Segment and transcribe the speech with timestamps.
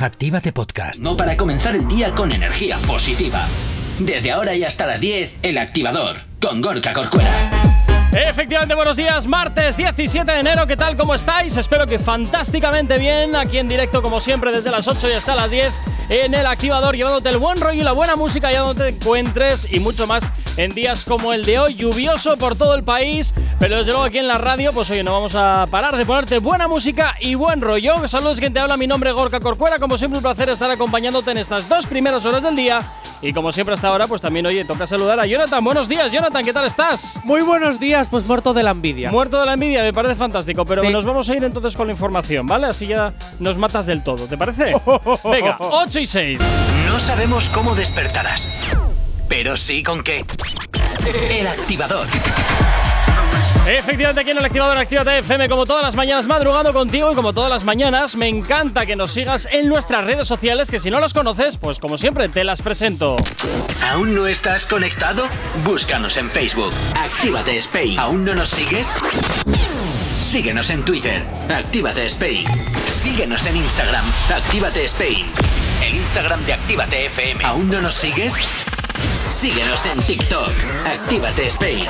[0.00, 1.00] Actívate Podcast.
[1.00, 3.44] No para comenzar el día con energía positiva.
[3.98, 7.32] Desde ahora y hasta las 10, El Activador, con Gorka Corcuera.
[8.12, 10.96] Efectivamente, buenos días, martes 17 de enero, ¿qué tal?
[10.96, 11.56] ¿Cómo estáis?
[11.56, 15.50] Espero que fantásticamente bien, aquí en directo como siempre desde las 8 y hasta las
[15.50, 15.72] 10
[16.08, 19.68] en el activador, llevándote el buen rollo y la buena música allá donde te encuentres
[19.70, 23.76] y mucho más en días como el de hoy, lluvioso por todo el país, pero
[23.76, 26.66] desde luego aquí en la radio, pues oye, no vamos a parar de ponerte buena
[26.66, 28.08] música y buen rollo.
[28.08, 31.30] Saludos, quien te habla, mi nombre es Gorka Corcuera, como siempre un placer estar acompañándote
[31.30, 32.80] en estas dos primeras horas del día
[33.20, 35.62] y como siempre hasta ahora, pues también, oye, toca saludar a Jonathan.
[35.62, 37.20] Buenos días, Jonathan, ¿qué tal estás?
[37.24, 39.10] Muy buenos días, pues muerto de la envidia.
[39.10, 40.88] Muerto de la envidia, me parece fantástico, pero Sí.
[40.88, 42.66] nos vamos a ir entonces con la información, ¿vale?
[42.66, 44.74] Así ya nos matas del todo, ¿te parece?
[45.24, 46.40] Venga, 8 y 6.
[46.86, 48.76] No sabemos cómo despertarás,
[49.28, 50.22] pero sí con qué.
[51.30, 52.06] El Activador.
[53.66, 57.34] Efectivamente, aquí en el activador Actívate FM, como todas las mañanas, madrugando contigo y como
[57.34, 61.00] todas las mañanas, me encanta que nos sigas en nuestras redes sociales, que si no
[61.00, 63.16] los conoces, pues como siempre te las presento.
[63.90, 65.28] ¿Aún no estás conectado?
[65.64, 66.72] Búscanos en Facebook.
[66.96, 67.98] Actívate Spain.
[67.98, 68.96] ¿Aún no nos sigues?
[70.22, 71.22] Síguenos en Twitter.
[71.50, 72.44] Actívate Spain.
[72.86, 74.04] Síguenos en Instagram.
[74.34, 75.26] Actívate Spain.
[75.82, 77.44] El Instagram de Actívate FM.
[77.44, 78.34] ¿Aún no nos sigues?
[79.38, 80.50] Síguenos en TikTok.
[80.84, 81.86] Actívate Spain.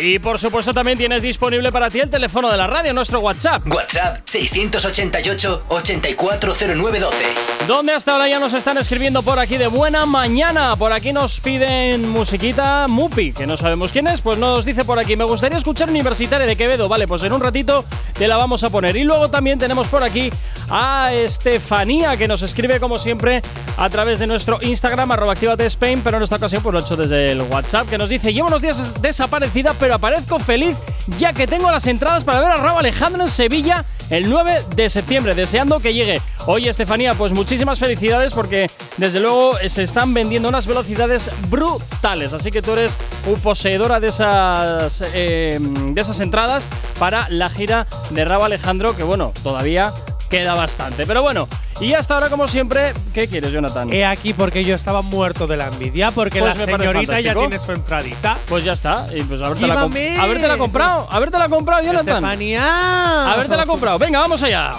[0.00, 3.66] Y por supuesto también tienes disponible para ti el teléfono de la radio, nuestro WhatsApp.
[3.66, 7.24] WhatsApp 688 840912.
[7.66, 10.76] Donde hasta ahora ya nos están escribiendo por aquí de buena mañana.
[10.76, 14.20] Por aquí nos piden musiquita Mupi, que no sabemos quién es.
[14.20, 16.88] Pues nos dice por aquí, me gustaría escuchar Universitaria de Quevedo.
[16.88, 17.84] Vale, pues en un ratito
[18.16, 18.96] te la vamos a poner.
[18.96, 20.30] Y luego también tenemos por aquí
[20.70, 23.42] a Estefanía, que nos escribe como siempre
[23.76, 27.42] a través de nuestro Instagram, arroba Spain, pero en esta ocasión pues lo desde el
[27.42, 30.76] WhatsApp, que nos dice, llevo unos días desaparecida, pero aparezco feliz
[31.18, 34.90] ya que tengo las entradas para ver a Raúl Alejandro en Sevilla el 9 de
[34.90, 36.20] septiembre, deseando que llegue.
[36.46, 42.32] Oye, Estefanía, pues muchísimas felicidades porque desde luego se están vendiendo unas velocidades brutales.
[42.32, 42.96] Así que tú eres
[43.42, 46.68] poseedora de esas, eh, de esas entradas
[46.98, 49.92] para la gira de Raúl Alejandro, que bueno, todavía
[50.32, 51.04] queda bastante.
[51.06, 51.46] Pero bueno,
[51.78, 53.92] y hasta ahora, como siempre, ¿qué quieres, Jonathan?
[53.92, 57.58] He aquí porque yo estaba muerto de la envidia, porque Pues la señorita ya tiene
[57.58, 58.38] su entradita.
[58.48, 59.06] Pues ya está.
[59.14, 60.18] Y pues habértela, comp- ¡Llévame!
[60.18, 61.06] habértela comprado.
[61.10, 62.16] Habértela comprado, Jonathan.
[62.16, 63.32] Estefanía.
[63.34, 63.98] Habértela comprado.
[63.98, 64.72] Venga, vamos allá.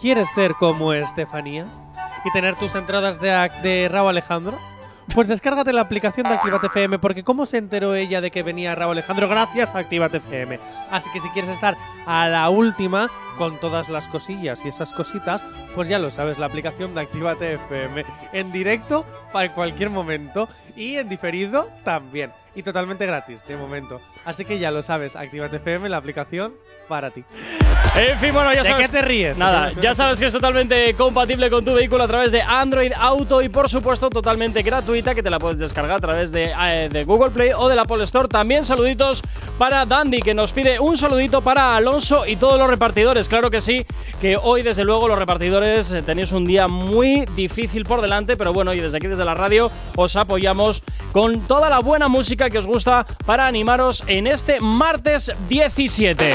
[0.00, 1.66] ¿Quieres ser como Estefanía
[2.24, 3.28] y tener tus entradas de,
[3.62, 4.58] de Raúl Alejandro?
[5.14, 8.76] Pues descárgate la aplicación de Actívate FM, porque ¿cómo se enteró ella de que venía
[8.76, 9.28] Raúl Alejandro?
[9.28, 10.60] Gracias a Actívate FM.
[10.88, 11.76] Así que si quieres estar
[12.06, 15.44] a la última con todas las cosillas y esas cositas,
[15.74, 18.04] pues ya lo sabes, la aplicación de Actívate FM.
[18.32, 22.30] En directo para cualquier momento y en diferido también.
[22.54, 24.00] Y totalmente gratis de momento.
[24.24, 26.54] Así que ya lo sabes, Actívate FM, la aplicación
[26.88, 27.24] para ti.
[27.96, 28.86] En fin, bueno, ya ¿De sabes.
[28.88, 29.36] qué te ríes?
[29.38, 33.42] Nada, ya sabes que es totalmente compatible con tu vehículo a través de Android Auto
[33.42, 37.04] y por supuesto totalmente gratuita que te la puedes descargar a través de, eh, de
[37.04, 38.28] Google Play o de la Apple Store.
[38.28, 39.22] También saluditos
[39.58, 43.28] para Dandy que nos pide un saludito para Alonso y todos los repartidores.
[43.28, 43.84] Claro que sí,
[44.20, 48.52] que hoy desde luego los repartidores eh, tenéis un día muy difícil por delante, pero
[48.52, 50.82] bueno, y desde aquí desde la radio os apoyamos
[51.12, 56.32] con toda la buena música que os gusta para animaros en este martes 17.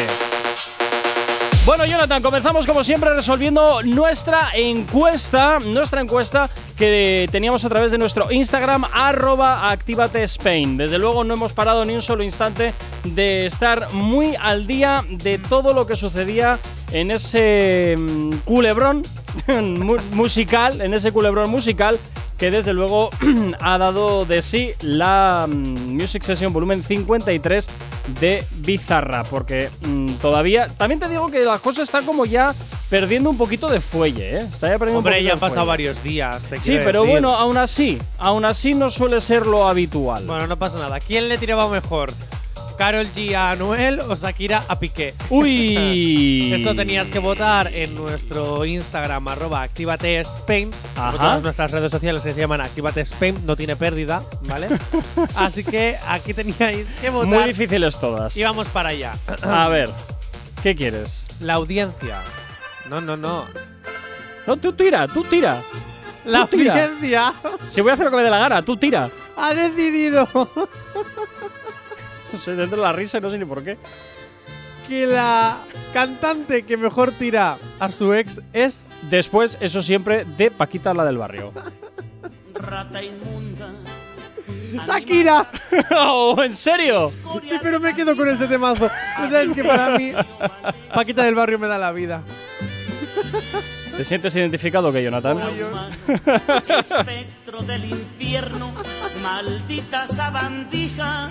[1.66, 7.98] Bueno, Jonathan, comenzamos como siempre resolviendo nuestra encuesta, nuestra encuesta que teníamos a través de
[7.98, 9.76] nuestro Instagram, arroba.
[9.86, 15.38] Desde luego no hemos parado ni un solo instante de estar muy al día de
[15.38, 16.58] todo lo que sucedía
[16.92, 19.02] en ese mm, culebrón
[19.48, 22.00] mu- musical, en ese culebrón musical
[22.38, 23.10] que desde luego
[23.60, 27.68] ha dado de sí la mm, Music Session volumen 53
[28.20, 32.54] de Bizarra, porque mm, todavía, también te digo que las cosas están como ya
[32.90, 34.40] perdiendo un poquito de fuelle, ¿eh?
[34.40, 36.44] Está ya perdiendo un Hombre, ya han pasado varios días.
[36.44, 37.12] te Sí, pero decir.
[37.12, 40.26] bueno, aún así, aún así no suele ser lo habitual.
[40.26, 41.00] Bueno, no pasa nada.
[41.00, 42.12] ¿Quién le tiraba mejor?
[42.78, 45.14] ¿Carol G a Anuel o Shakira a Piqué?
[45.30, 46.52] Uy.
[46.56, 50.72] Esto tenías que votar en nuestro Instagram, arroba Actívate Spain.
[50.96, 54.68] Como Todas nuestras redes sociales que se llaman Actívate Spain, no tiene pérdida, ¿vale?
[55.36, 57.28] Así que aquí teníais que votar.
[57.30, 58.36] Muy difíciles todas.
[58.36, 59.14] Y vamos para allá.
[59.42, 59.90] A ver,
[60.62, 61.28] ¿qué quieres?
[61.40, 62.22] La audiencia.
[62.90, 63.46] No, no, no.
[64.46, 65.64] No, tú tira, tú tira.
[66.26, 66.74] La Tú tira.
[66.74, 67.34] audiencia
[67.68, 69.10] Si voy a hacer lo que me dé la gana, tú tira.
[69.38, 70.28] ha decidido
[72.36, 73.78] No sé, dentro de la risa no sé ni por qué.
[74.90, 75.62] que la
[75.94, 81.18] cantante que mejor tira a su ex es Después, eso siempre, de Paquita la del
[81.18, 81.54] barrio.
[82.56, 83.70] Rata inmunda.
[84.86, 85.48] Shakira.
[85.98, 87.10] ¡Oh, en serio!
[87.42, 88.90] Sí, pero me quedo con este temazo.
[89.18, 90.12] Tú sabes que para mí
[90.94, 92.22] Paquita del Barrio me da la vida.
[93.96, 95.40] ¿Te sientes identificado que Jonathan?
[96.68, 98.74] espectro del infierno,
[99.24, 101.30] maldita sabandija,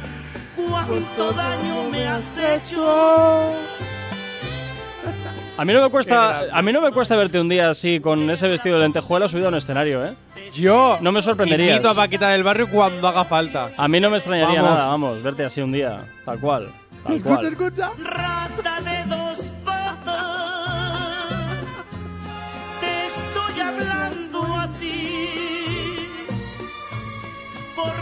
[0.57, 3.53] cuánto daño me has hecho.
[5.57, 8.29] A mí no me cuesta, a mí no me cuesta verte un día así con
[8.29, 10.15] ese vestido de lentejuela subido a un escenario, ¿eh?
[10.53, 11.77] Yo No me sorprenderías.
[11.77, 13.71] invito a Paquita del barrio cuando haga falta.
[13.77, 14.79] A mí no me extrañaría Vamos.
[14.79, 16.69] nada, vamos, verte así un día, tal cual.
[17.05, 17.47] Tal Escucha, cual.
[17.47, 17.91] escucha.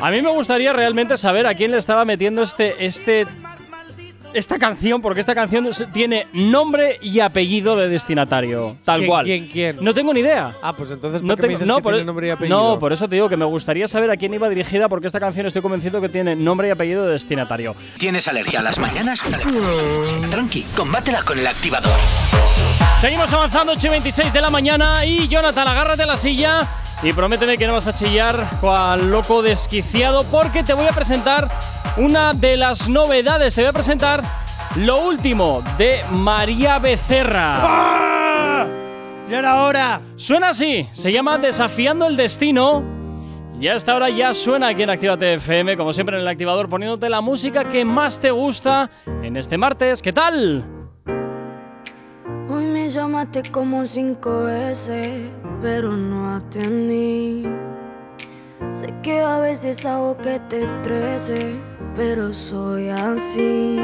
[0.00, 3.26] A mí me gustaría realmente saber a quién le estaba metiendo este, este,
[4.34, 9.24] esta canción, porque esta canción tiene nombre y apellido de destinatario, tal ¿Quién, cual.
[9.24, 9.76] quién, quién?
[9.80, 10.54] No tengo ni idea.
[10.62, 12.30] Ah, pues entonces ¿por No, qué me tengo- dices no, que por, tiene nombre y
[12.30, 12.56] apellido?
[12.74, 15.20] no, por eso te digo que me gustaría saber a quién iba dirigida, porque esta
[15.20, 17.74] canción estoy convencido que tiene nombre y apellido de destinatario.
[17.98, 19.22] ¿Tienes alergia a las mañanas?
[20.30, 21.92] Tranqui, combátela con el activador.
[23.00, 25.04] Seguimos avanzando, 8 y 26 de la mañana.
[25.04, 26.68] Y Jonathan, agárrate a la silla
[27.02, 31.48] y prométeme que no vas a chillar cual loco desquiciado, porque te voy a presentar
[31.96, 33.54] una de las novedades.
[33.56, 34.21] Te voy a presentar
[34.76, 37.56] lo último de María Becerra.
[37.58, 38.66] ¡Ah!
[39.28, 40.00] ¡Ya era hora!
[40.16, 42.82] Suena así, se llama Desafiando el Destino.
[43.58, 46.68] Y a esta hora ya suena aquí en Actívate FM, como siempre en el activador,
[46.68, 48.90] poniéndote la música que más te gusta
[49.22, 50.02] en este martes.
[50.02, 50.64] ¿Qué tal?
[52.48, 57.46] Hoy me llamaste como cinco veces, pero no atendí.
[58.70, 61.54] Sé que a veces hago que te estrese,
[61.94, 63.78] pero soy así.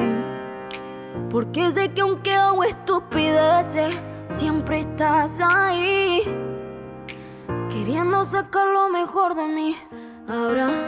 [1.31, 3.95] Porque sé que aunque hago estupideces,
[4.31, 6.23] siempre estás ahí.
[7.71, 9.77] Queriendo sacar lo mejor de mí,
[10.27, 10.81] abrazarte,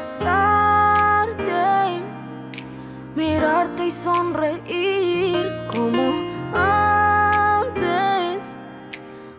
[3.14, 6.10] mirarte y sonreír como
[6.54, 7.78] antes,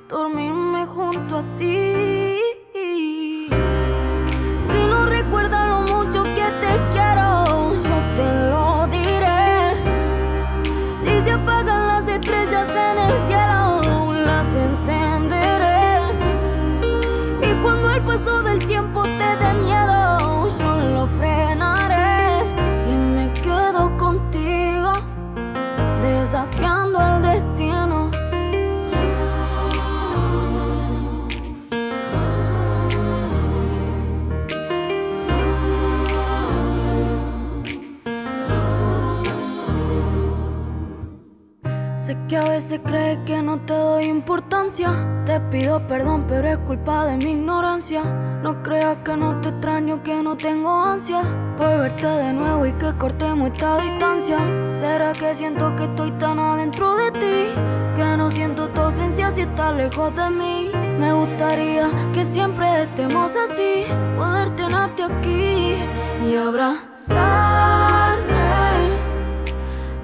[0.07, 2.37] dormirme junto a ti.
[45.25, 48.03] Te pido perdón, pero es culpa de mi ignorancia.
[48.41, 51.23] No creas que no te extraño, que no tengo ansia
[51.57, 54.37] por verte de nuevo y que cortemos esta distancia.
[54.71, 57.49] ¿Será que siento que estoy tan adentro de ti?
[57.97, 60.71] Que no siento tu ausencia si estás lejos de mí.
[60.97, 63.83] Me gustaría que siempre estemos así,
[64.17, 65.75] poder tenerte aquí
[66.25, 67.91] y abrazarte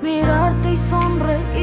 [0.02, 1.57] mirarte y sonreír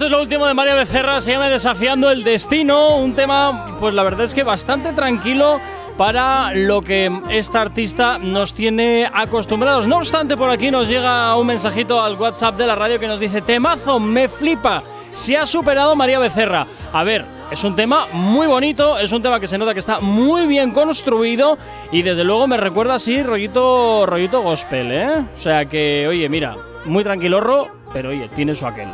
[0.00, 3.92] esto es lo último de María Becerra, se llama Desafiando el Destino, un tema, pues
[3.92, 5.60] la verdad es que bastante tranquilo
[5.98, 9.86] para lo que esta artista nos tiene acostumbrados.
[9.86, 13.20] No obstante, por aquí nos llega un mensajito al WhatsApp de la radio que nos
[13.20, 16.66] dice, temazo, me flipa, se ha superado María Becerra.
[16.94, 20.00] A ver, es un tema muy bonito, es un tema que se nota que está
[20.00, 21.58] muy bien construido
[21.92, 25.26] y desde luego me recuerda así rollito, rollito gospel, ¿eh?
[25.34, 28.88] O sea que, oye, mira, muy tranquilorro, pero oye, tiene su aquel.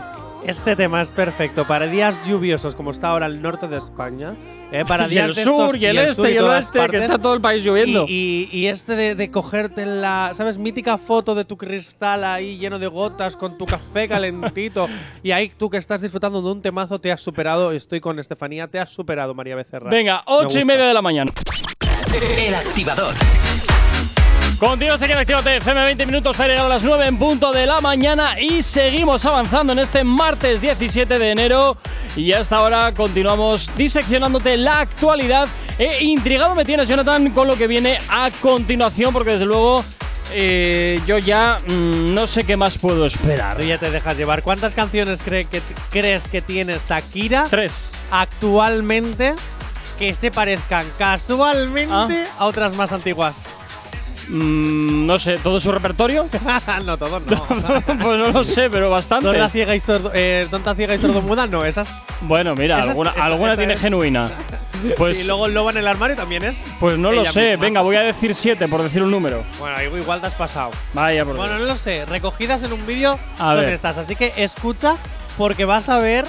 [0.47, 4.33] Este tema es perfecto para días lluviosos como está ahora el norte de España.
[4.71, 6.79] eh, para Y días el de sur, estos- y el este, y el oeste, que
[6.79, 7.03] partes.
[7.03, 8.05] está todo el país lloviendo.
[8.09, 10.59] Y, y- y este de, de cogerte la, ¿sabes?
[10.59, 14.87] Mítica foto de tu cristal ahí lleno de gotas con tu café calentito.
[15.25, 17.73] y ahí tú que estás disfrutando de un temazo te has superado.
[17.73, 19.91] Estoy con Estefanía, te has superado, María Becerra.
[19.91, 21.33] Venga, ocho y media de la mañana.
[22.39, 23.15] El activador.
[24.59, 27.67] Continuamos aquí en Actívate FM, 20 minutos para llegar a las 9 en punto de
[27.67, 31.77] la mañana y seguimos avanzando en este martes 17 de enero
[32.17, 35.47] y hasta ahora continuamos diseccionándote la actualidad
[35.79, 39.85] e intrigado me tienes Jonathan con lo que viene a continuación porque desde luego
[40.33, 43.63] eh, yo ya mm, no sé qué más puedo esperar.
[43.63, 44.43] Ya te dejas llevar.
[44.43, 45.61] ¿Cuántas canciones cree que,
[45.91, 47.93] crees que tiene Shakira Tres.
[48.11, 49.35] actualmente
[49.99, 52.37] que se parezcan casualmente Ah.
[52.39, 53.37] a otras más antiguas?
[54.29, 56.29] Mm, no sé, ¿todo su repertorio?
[56.85, 57.45] no, todo no.
[57.87, 59.27] pues no lo sé, pero bastante.
[59.27, 61.89] Sorda ciega y sordo, eh, tonta ciega y sordomuda, no, esas.
[62.23, 63.81] Bueno, mira, Esa es- alguna, esa- alguna esa tiene es.
[63.81, 64.31] genuina.
[64.99, 66.67] Pues, y luego el lobo en el armario también es.
[66.79, 67.53] pues no lo sé.
[67.53, 67.63] misma.
[67.63, 69.43] Venga, voy a decir siete por decir un número.
[69.59, 70.71] Bueno, igual- igual te has pasado.
[70.93, 71.63] Vaya, por Bueno, Dios.
[71.63, 72.05] no lo sé.
[72.05, 73.71] Recogidas en un vídeo A son ver.
[73.71, 73.97] estas.
[73.97, 74.97] Así que escucha
[75.39, 76.27] porque vas a ver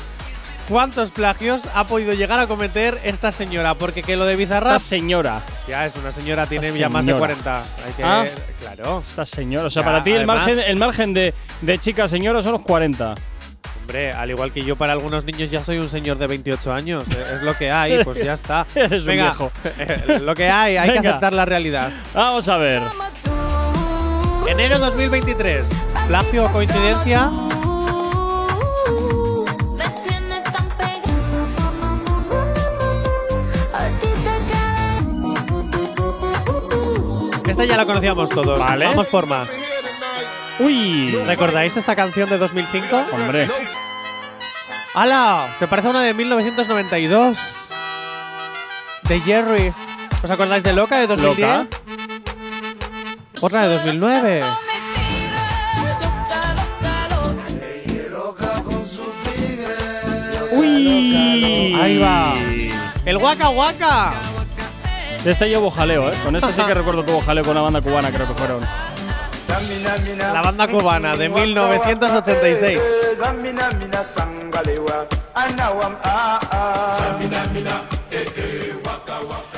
[0.68, 3.76] cuántos plagios ha podido llegar a cometer esta señora.
[3.76, 4.80] Porque que lo de Esta Bizarrap.
[4.80, 5.42] señora.
[5.68, 7.20] Ya es una señora, tiene Esta ya más de señora.
[7.20, 7.60] 40.
[7.62, 8.04] Hay que.
[8.04, 8.26] Ah.
[8.60, 9.02] Claro.
[9.06, 9.66] Esta señora.
[9.68, 12.54] O sea, Ya, para ti el además- margen, el margen de, de chica señora son
[12.54, 13.16] los 40.
[13.82, 17.06] Hombre, al igual que yo para algunos niños ya soy un señor de 28 años.
[17.10, 18.66] eh, Es lo que hay, pues ya está.
[18.76, 19.52] Eres un Venga, viejo.
[20.22, 21.92] lo que hay, hay que aceptar la realidad.
[22.14, 22.82] Vamos a ver.
[24.48, 25.70] Enero 2023.
[26.08, 27.30] Plagio o coincidencia.
[37.48, 38.60] Esta ya la conocíamos todos.
[38.60, 38.86] Vale.
[38.86, 39.50] Vamos por más.
[40.60, 41.12] Uy.
[41.26, 43.06] ¿Recordáis esta canción de 2005?
[43.14, 43.48] Hombre.
[44.94, 45.54] ¡Hala!
[45.58, 47.70] Se parece a una de 1992.
[49.04, 49.74] De Jerry.
[50.24, 51.48] ¿Os acordáis de Loca de 2010?
[51.48, 51.68] Loca.
[53.40, 54.44] Otra de 2009.
[60.52, 61.76] Uy.
[61.80, 62.34] Ahí va.
[63.06, 64.27] El Waka Waka.
[65.24, 66.16] De este llevo jaleo, ¿eh?
[66.24, 68.62] Con este sí que recuerdo que hubo jaleo con una banda cubana, creo que fueron.
[70.34, 72.80] La banda cubana de 1986.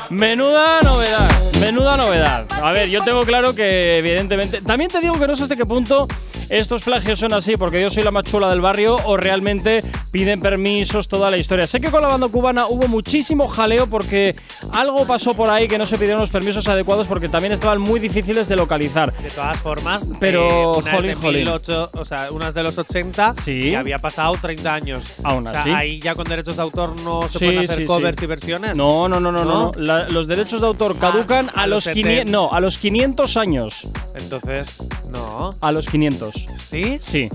[0.09, 1.29] Menuda novedad,
[1.61, 2.45] menuda novedad.
[2.63, 4.61] A ver, yo tengo claro que evidentemente…
[4.61, 6.07] También te digo que no sé hasta qué punto
[6.49, 10.39] estos plagios son así porque yo soy la más chula del barrio o realmente piden
[10.41, 11.67] permisos toda la historia.
[11.67, 14.35] Sé que con la banda cubana hubo muchísimo jaleo porque
[14.71, 17.99] algo pasó por ahí que no se pidieron los permisos adecuados porque también estaban muy
[17.99, 19.13] difíciles de localizar.
[19.17, 21.51] De todas formas, Pero, eh, una es jolín, de.
[21.51, 23.59] 18 o sea, unas de los 80 Sí.
[23.69, 25.15] y había pasado 30 años.
[25.23, 25.69] Aún O sea, así.
[25.69, 28.75] ahí ya con derechos de autor no se Sí, pueden hacer sí, covers y versiones.
[28.75, 29.51] No, no, no, no, no.
[29.51, 29.71] ¿No?
[29.75, 29.81] no.
[29.83, 32.31] La- los derechos de autor caducan a a, los los 500, 70.
[32.31, 33.87] no, a los 500 años.
[34.15, 35.55] Entonces, no.
[35.61, 36.47] A los 500.
[36.57, 36.97] ¿Sí?
[36.99, 37.29] Sí.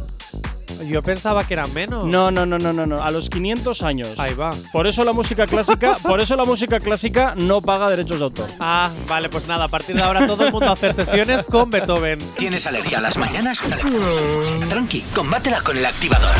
[0.88, 2.04] Yo pensaba que eran menos.
[2.04, 3.02] No, no, no, no, no, no.
[3.02, 4.18] A los 500 años.
[4.18, 4.50] Ahí va.
[4.72, 8.48] Por eso la música clásica, por eso la música clásica no paga derechos de autor.
[8.58, 11.70] Ah, vale, pues nada, a partir de ahora todo el mundo a hacer sesiones con
[11.70, 12.18] Beethoven.
[12.36, 13.62] ¿Tienes alergia a las mañanas?
[14.68, 16.34] Tranqui, combátela con el activador.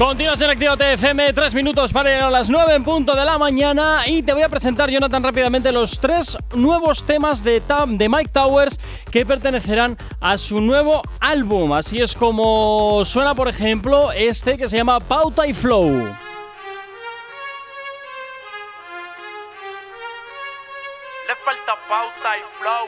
[0.00, 3.36] Continuas en Actívate FM, tres minutos para llegar a las 9 en punto de la
[3.36, 8.08] mañana y te voy a presentar, Jonathan, rápidamente los tres nuevos temas de, Tam- de
[8.08, 8.80] Mike Towers
[9.12, 11.74] que pertenecerán a su nuevo álbum.
[11.74, 16.16] Así es como suena, por ejemplo, este que se llama Pauta y Flow.
[21.44, 22.86] Falta pauta y flow.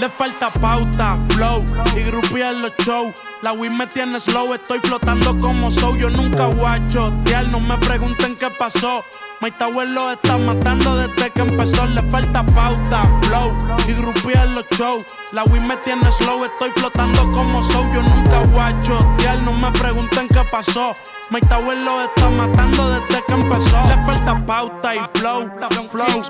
[0.00, 1.62] Le falta pauta, flow
[1.94, 3.12] y grupía en los shows.
[3.42, 5.98] La Wii me tiene slow, estoy flotando como soul.
[5.98, 7.10] Yo nunca guacho,
[7.50, 9.02] no me pregunten qué pasó.
[9.40, 11.86] My Tower lo está matando desde que empezó.
[11.86, 13.56] Le falta pauta, flow
[13.88, 15.16] y grupía en los shows.
[15.32, 17.86] La Wii me tiene slow, estoy flotando como soul.
[17.94, 18.98] Yo nunca guacho,
[19.42, 20.92] no me pregunten qué pasó.
[21.30, 23.88] My Tower lo está matando desde que empezó.
[23.88, 25.48] Le falta pauta y flow,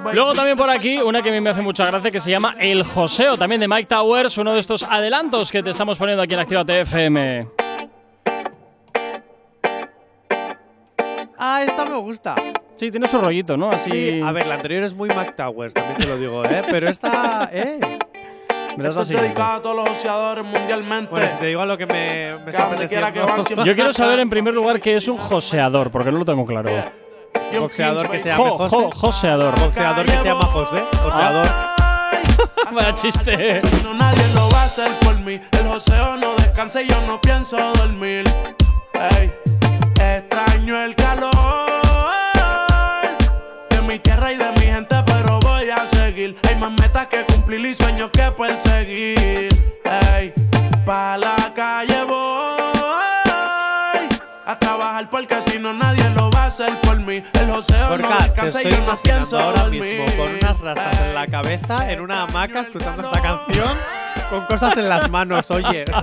[0.04, 0.14] baby.
[0.14, 2.54] Luego también por aquí, una que a mí me hace mucha gracia, que se llama
[2.60, 6.34] El Joseo, también de Mike Towers, uno de estos adelantos que te estamos poniendo aquí
[6.34, 7.48] en Actívate FM.
[11.38, 12.34] Ah, esta me gusta.
[12.76, 13.70] Sí, tiene su rollito, ¿no?
[13.70, 13.90] Así.
[13.90, 16.62] Sí, a ver, la anterior es muy Mac Towers, también te lo digo, ¿eh?
[16.70, 17.98] Pero esta, ¿eh?
[18.76, 21.10] me das Esto la es dedicado a todos los oceadores mundialmente.
[21.10, 23.74] Bueno, si te digo a lo que me, me Que está quiera que van Yo
[23.74, 26.70] quiero saber en primer lugar qué es un joseador, porque no lo tengo claro.
[27.58, 28.76] Boxeador que se llame Jo, José.
[28.76, 29.60] jo, joseador.
[29.60, 30.82] Boxeador que se llama José.
[31.02, 31.46] Boxeador.
[31.46, 32.18] Ay,
[32.74, 33.60] Vaya chiste.
[33.82, 35.40] No, nadie lo va a hacer por mí.
[35.52, 38.24] El joseo no descansa y yo no pienso dormir.
[38.92, 39.32] Ey,
[39.98, 41.30] extraño el calor
[43.70, 46.36] de mi tierra y de mi gente, pero voy a seguir.
[46.46, 49.48] Hay más metas que cumplir y sueños que perseguir.
[49.84, 50.34] Ey,
[50.84, 52.60] pa' la calle voy
[54.44, 57.22] a trabajar porque si no nadie lo va a hacer por mí.
[57.40, 59.82] El joseo no Gorka, te descansa y yo no pienso ahora dormir.
[59.82, 63.78] mismo con unas rastas en la cabeza, en una hamaca, escuchando esta canción,
[64.30, 65.84] con cosas en las manos, oye.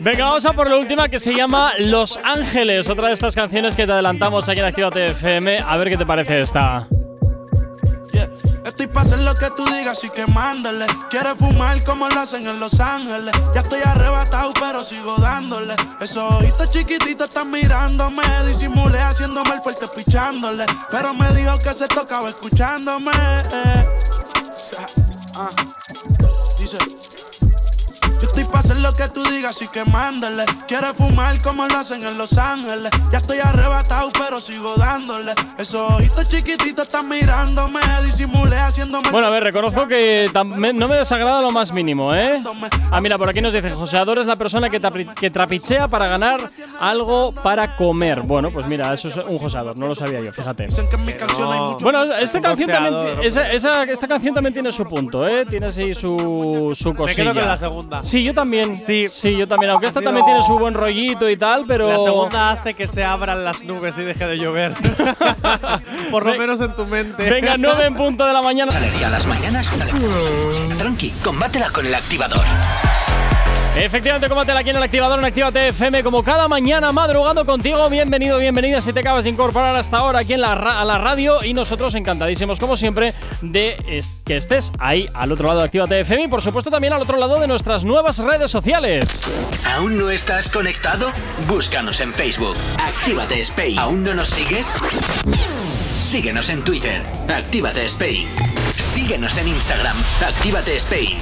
[0.00, 3.76] Venga, vamos a por la última que se llama Los Ángeles, otra de estas canciones
[3.76, 5.58] que te adelantamos aquí en Actívate FM.
[5.66, 6.86] A ver qué te parece esta.
[8.64, 10.84] Estoy pasando hacer lo que tú digas, así que mándale.
[11.08, 13.32] Quiere fumar como lo hacen en Los Ángeles.
[13.54, 15.74] Ya estoy arrebatado, pero sigo dándole.
[16.00, 18.22] Esos ojitos chiquititos están mirándome.
[18.46, 20.66] Disimulé haciéndome el fuerte pichándole.
[20.90, 23.10] Pero me dijo que se tocaba escuchándome.
[23.52, 23.88] eh.
[25.40, 25.52] Ah,
[26.58, 26.78] dice.
[28.20, 30.44] Yo estoy pa' hacer lo que tú digas, así que mándale.
[30.66, 32.90] Quiere fumar como lo hacen en Los Ángeles.
[33.12, 35.32] Ya estoy arrebatado, pero sigo dándole.
[35.56, 37.80] Esos ojitos chiquititos están mirándome.
[38.04, 39.10] Disimulé haciéndome.
[39.10, 42.40] Bueno, a ver, reconozco que me- no me desagrada lo más mínimo, ¿eh?
[42.90, 44.80] Ah, mira, por aquí nos dice, Joseador es la persona que,
[45.20, 48.22] que trapichea para ganar algo para comer.
[48.22, 50.68] Bueno, pues mira, eso es un joseador, no lo sabía yo, fíjate.
[50.68, 51.78] Mucho.
[51.84, 55.46] Bueno, esta canción, también, esa- esa- esta canción también tiene su punto, ¿eh?
[55.46, 57.22] Tiene así su, su Me cosilla.
[57.32, 58.02] quedo con la segunda.
[58.08, 58.76] Sí, yo también.
[58.76, 59.06] Sí.
[59.08, 59.70] sí, yo también.
[59.70, 61.86] Aunque esta también tiene su buen rollito y tal, pero.
[61.86, 64.74] La segunda hace que se abran las nubes y deje de llover.
[66.10, 67.28] Por lo menos en tu mente.
[67.28, 68.72] Venga, 9 en punto de la mañana.
[68.74, 69.70] Alergia a las mañanas.
[70.78, 72.44] Tranqui, combátela con el activador.
[73.76, 77.88] Efectivamente, combátela aquí en el activador en Actívate FM, como cada mañana madrugando contigo.
[77.88, 81.44] Bienvenido, bienvenida si te acabas de incorporar hasta ahora aquí en la, a la radio.
[81.44, 86.24] Y nosotros encantadísimos, como siempre, de que estés ahí al otro lado de Actívate FM
[86.24, 89.30] y, por supuesto, también al otro lado de nuestras nuevas redes sociales.
[89.76, 91.12] ¿Aún no estás conectado?
[91.46, 92.56] Búscanos en Facebook.
[92.82, 93.78] Actívate Spain.
[93.78, 94.74] ¿Aún no nos sigues?
[96.00, 97.02] Síguenos en Twitter.
[97.28, 98.28] Actívate Spain.
[98.76, 99.96] Síguenos en Instagram.
[100.26, 101.18] Actívate Spain.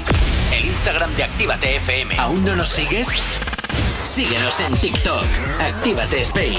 [0.51, 2.15] El Instagram de Actívate FM.
[2.17, 3.09] ¿Aún no nos sigues?
[4.03, 5.25] Síguenos en TikTok.
[5.59, 6.57] Actívate Spain.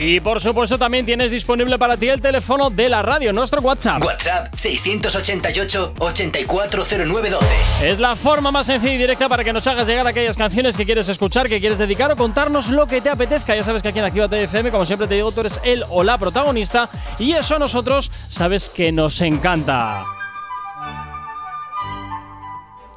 [0.00, 4.02] Y, por supuesto, también tienes disponible para ti el teléfono de la radio, nuestro WhatsApp.
[4.02, 7.38] WhatsApp 688-840912.
[7.82, 10.86] Es la forma más sencilla y directa para que nos hagas llegar aquellas canciones que
[10.86, 13.54] quieres escuchar, que quieres dedicar o contarnos lo que te apetezca.
[13.54, 16.02] Ya sabes que aquí en Actívate FM, como siempre te digo, tú eres el o
[16.02, 16.88] la protagonista
[17.18, 20.15] y eso a nosotros sabes que nos encanta.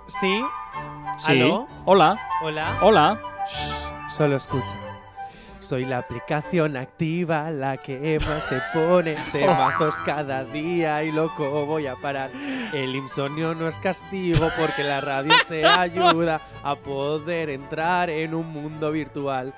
[0.09, 0.43] Sí.
[1.17, 1.31] Sí.
[1.31, 1.67] ¿Aló?
[1.85, 2.17] Hola.
[2.41, 2.77] Hola.
[2.81, 3.19] Hola.
[4.09, 4.75] Solo escucha.
[5.69, 11.85] Soy la aplicación activa, la que más te pone temazos cada día y loco voy
[11.85, 12.31] a parar.
[12.73, 18.47] El insomnio no es castigo porque la radio te ayuda a poder entrar en un
[18.47, 19.53] mundo virtual.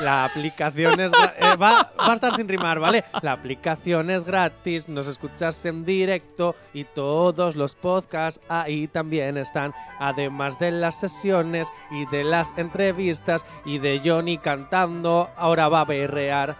[0.00, 3.04] La aplicación es eh, va, va a estar sin rimar, ¿vale?
[3.22, 9.72] La aplicación es gratis, nos escuchas en directo y todos los podcasts ahí también están.
[10.00, 15.84] Además de las sesiones y de las entrevistas y de Johnny cantando, ahora va a
[15.84, 16.56] berrear.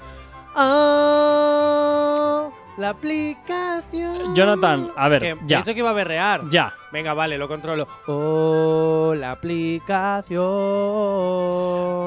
[1.28, 4.34] Ah, la aplicación.
[4.34, 5.56] Jonathan, a ver, Que- ya.
[5.58, 6.42] He dicho que iba a berrear.
[6.50, 6.72] Ya.
[6.92, 7.86] Venga, vale, lo controlo.
[8.06, 10.42] Oh, la aplicación.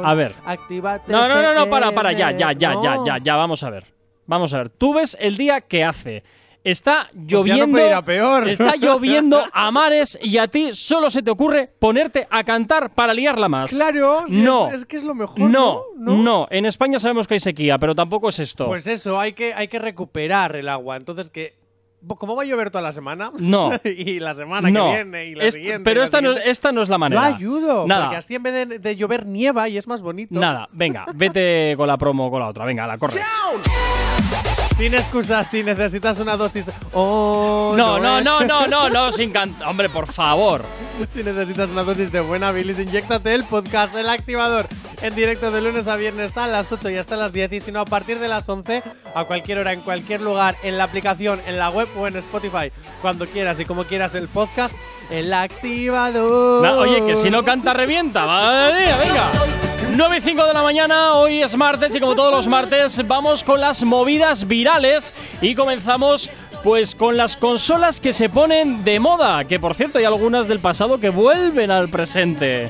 [0.05, 0.33] A ver.
[0.45, 1.11] Actívate.
[1.11, 3.85] No, no, no, no, para, para, ya, ya, ya, ya, ya, ya, vamos a ver.
[4.25, 4.69] Vamos a ver.
[4.69, 6.23] Tú ves el día que hace.
[6.63, 7.87] Está Pues ya no lloviendo.
[7.87, 8.49] ir a peor.
[8.49, 13.13] Está lloviendo a mares y a ti solo se te ocurre ponerte a cantar para
[13.13, 13.71] liarla más.
[13.71, 14.67] Claro, si no.
[14.67, 15.39] es, es que es lo mejor.
[15.39, 18.65] no, No, no, En España sabemos que hay sequía, pero tampoco es esto.
[18.67, 20.97] Pues eso, hay que, hay que recuperar el agua.
[20.97, 21.57] Entonces, que
[22.17, 23.31] ¿cómo va a llover toda la semana?
[23.39, 23.71] No.
[23.85, 24.85] y la semana no.
[24.91, 25.83] que viene y la Es- siguiente.
[25.85, 26.49] pero la esta no, siguiente.
[26.51, 27.25] esta no es la Yo manera.
[27.25, 28.01] ayudo, Nada.
[28.05, 30.37] porque así en vez de, de llover nieva y es más bonito.
[30.37, 32.65] Nada, venga, vete con la promo o con la otra.
[32.65, 33.21] Venga, la corre.
[34.79, 36.67] Sin excusas, si necesitas una dosis.
[36.93, 39.67] Oh, No, no, no, no, no, no, sin cantar.
[39.67, 40.63] Hombre, por favor.
[41.13, 44.67] Si necesitas una dosis de buena bilis, inyectate el podcast, el activador,
[45.01, 47.51] en directo de lunes a viernes a las 8 y hasta las 10.
[47.51, 48.81] Y si no, a partir de las 11,
[49.15, 52.71] a cualquier hora, en cualquier lugar, en la aplicación, en la web o en Spotify,
[53.01, 54.77] cuando quieras y como quieras el podcast,
[55.11, 56.65] el activador.
[56.65, 58.25] Oye, que si no canta, revienta.
[58.25, 59.58] Vale, venga.
[59.99, 63.43] 9 y 5 de la mañana, hoy es martes y como todos los martes vamos
[63.43, 66.31] con las movidas virales y comenzamos
[66.63, 70.61] pues con las consolas que se ponen de moda, que por cierto hay algunas del
[70.61, 72.69] pasado que vuelven al presente.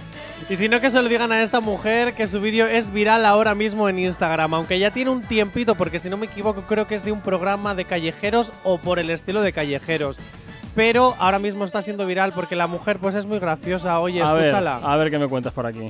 [0.49, 3.23] Y si no, que se lo digan a esta mujer que su vídeo es viral
[3.27, 6.87] ahora mismo en Instagram, aunque ya tiene un tiempito, porque si no me equivoco, creo
[6.87, 10.17] que es de un programa de callejeros o por el estilo de callejeros.
[10.75, 13.99] Pero ahora mismo está siendo viral porque la mujer pues es muy graciosa.
[13.99, 14.77] Oye, a ver, escúchala.
[14.77, 15.87] a ver qué me cuentas por aquí.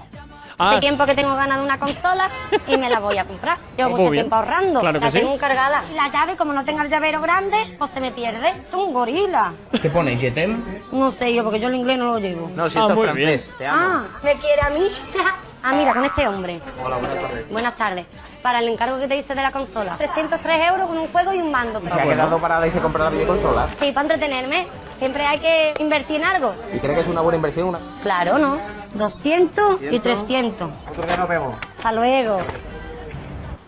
[0.61, 2.29] Hace Ah, tiempo que tengo ganas de una consola
[2.67, 3.57] y me la voy a comprar.
[3.77, 4.23] Llevo mucho bien.
[4.23, 4.79] tiempo ahorrando.
[4.81, 5.19] Claro que la sí.
[5.19, 5.83] tengo cargada.
[5.95, 8.49] La llave, como no tenga el llavero grande, pues se me pierde.
[8.49, 9.53] Es un gorila.
[9.81, 10.17] ¿Qué pone?
[10.17, 10.61] ¿Jetem?
[10.91, 12.51] No sé yo, porque yo el inglés no lo llevo.
[12.55, 13.51] No, si Ah, esto es francés.
[13.57, 13.79] Te amo.
[13.81, 14.91] Ah, ¿me quiere a mí?
[15.63, 16.59] ah, mira, con este hombre.
[16.83, 17.49] Hola, buenas tardes.
[17.49, 18.05] Buenas tardes.
[18.41, 19.95] Para el encargo que te hice de la consola.
[19.97, 21.81] 303 euros con un juego y un mando.
[21.81, 23.67] ¿Se ha quedado parada y se compra la videoconsola?
[23.79, 24.67] Sí, para entretenerme.
[24.97, 26.53] Siempre hay que invertir en algo.
[26.73, 27.79] ¿Y cree que es una buena inversión una?
[28.01, 28.57] Claro, ¿no?
[28.93, 30.69] 200 y 300.
[30.89, 31.55] Otro día nos vemos.
[31.77, 32.37] Hasta luego.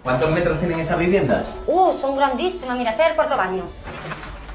[0.03, 1.45] ¿Cuántos metros tienen estas viviendas?
[1.67, 2.77] Uh, son grandísimas.
[2.77, 3.63] Mira, este es el cuarto baño.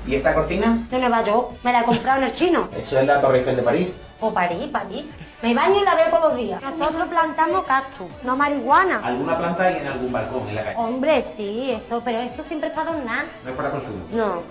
[0.06, 0.78] ¿Y esta cortina?
[0.90, 1.52] De Nueva York.
[1.62, 2.68] Me la he comprado en el chino.
[2.76, 3.92] Eso es la Torre Eiffel de París.
[4.20, 5.18] O París, París.
[5.42, 6.62] Me baño y la veo todos los días.
[6.62, 9.00] Nosotros plantamos cactus, no marihuana.
[9.04, 10.76] ¿Alguna planta hay en algún balcón en la calle?
[10.78, 13.24] Hombre, sí, eso, pero eso siempre para adornar.
[13.44, 13.92] No es para consumo.
[14.12, 14.42] No.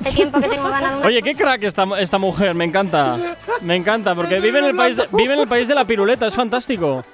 [0.00, 3.16] Hace tiempo que tengo ganas de una Oye, qué crack esta, esta mujer, me encanta.
[3.60, 6.26] Me encanta, porque vive en, el país de, vive en el país de la piruleta,
[6.26, 7.04] es fantástico.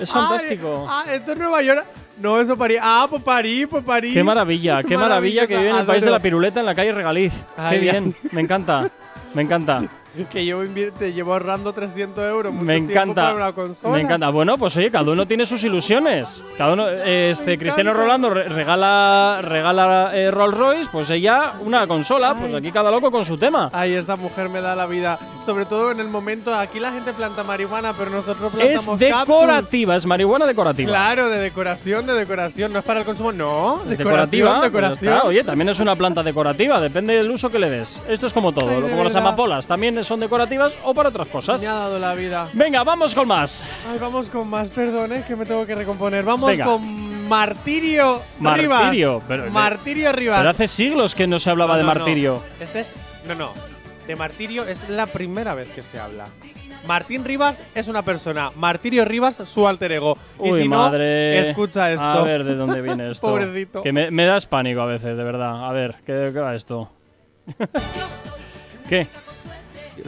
[0.00, 0.86] Es fantástico.
[0.88, 1.84] Ah, esto es Nueva York.
[2.18, 2.78] No, eso París.
[2.80, 4.12] Ah, pues París, pues París.
[4.12, 6.92] Qué maravilla, qué maravilla que vive en el país de la piruleta en la calle
[6.92, 7.32] Regaliz.
[7.56, 8.88] Ay, Qué bien, me encanta,
[9.34, 9.82] me encanta.
[10.30, 12.52] Que llevo, invi- te llevo ahorrando 300 euros.
[12.52, 13.22] mucho Me encanta.
[13.22, 13.94] para una consola.
[13.94, 14.28] Me encanta.
[14.30, 16.42] Bueno, pues oye, cada uno tiene sus ilusiones.
[16.58, 22.34] Cada uno, este Cristiano Rolando re- regala regala eh, Rolls Royce, pues ella una consola,
[22.38, 23.70] pues aquí cada loco con su tema.
[23.72, 25.18] Ay, esta mujer me da la vida.
[25.44, 26.54] Sobre todo en el momento.
[26.54, 30.88] Aquí la gente planta marihuana, pero nosotros Es plantamos decorativa, es marihuana decorativa.
[30.88, 32.72] Claro, de decoración, de decoración.
[32.72, 33.80] No es para el consumo, no.
[33.88, 35.12] Es decoración, decorativa, pues decoración.
[35.14, 35.26] está.
[35.26, 38.02] Oye, también es una planta decorativa, depende del uso que le des.
[38.08, 41.60] Esto es como todo, Ay, como las amapolas, también son decorativas o para otras cosas.
[41.60, 42.48] Me ha dado la vida.
[42.52, 43.66] Venga, vamos con más.
[43.90, 46.24] Ay, vamos con más, perdón, eh, que me tengo que recomponer.
[46.24, 46.64] Vamos Venga.
[46.64, 49.24] con Martirio, Martirio, Rivas.
[49.28, 50.38] pero- Martirio Rivas.
[50.38, 51.98] Pero hace siglos que no se hablaba No, de no, no.
[52.00, 52.42] martirio.
[52.60, 52.92] Este es.
[53.26, 53.50] No, no.
[54.06, 56.26] De Martirio es la primera vez que se habla.
[56.86, 58.50] Martín Rivas es una persona.
[58.56, 60.16] Martirio Rivas, su alter ego.
[60.42, 61.40] y Uy, si madre.
[61.40, 62.04] no, escucha esto.
[62.04, 63.28] A ver de dónde viene esto.
[63.28, 63.82] Pobrecito.
[63.84, 65.68] Que me, me das pánico a veces, de verdad.
[65.68, 66.90] A ver, ¿qué, qué va esto?
[68.88, 69.06] ¿Qué?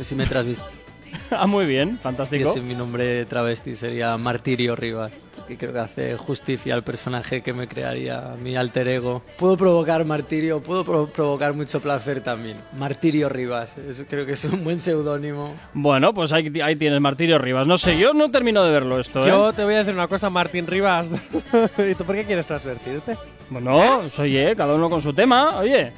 [0.02, 0.64] Si me transvistís
[1.30, 2.54] Ah, muy bien, fantástico.
[2.56, 5.12] mi nombre travesti sería Martirio Rivas.
[5.46, 9.22] Que creo que hace justicia al personaje que me crearía mi alter ego.
[9.38, 12.56] Puedo provocar martirio, puedo pro- provocar mucho placer también.
[12.78, 15.54] Martirio Rivas, eso creo que es un buen seudónimo.
[15.74, 17.66] Bueno, pues ahí, ahí tienes Martirio Rivas.
[17.66, 19.28] No sé, yo no termino de verlo esto, ¿eh?
[19.28, 21.12] Yo te voy a decir una cosa, Martín Rivas.
[21.90, 23.16] ¿Y tú por qué quieres transvertirte?
[23.50, 25.92] Bueno, pues, oye, cada uno con su tema, oye.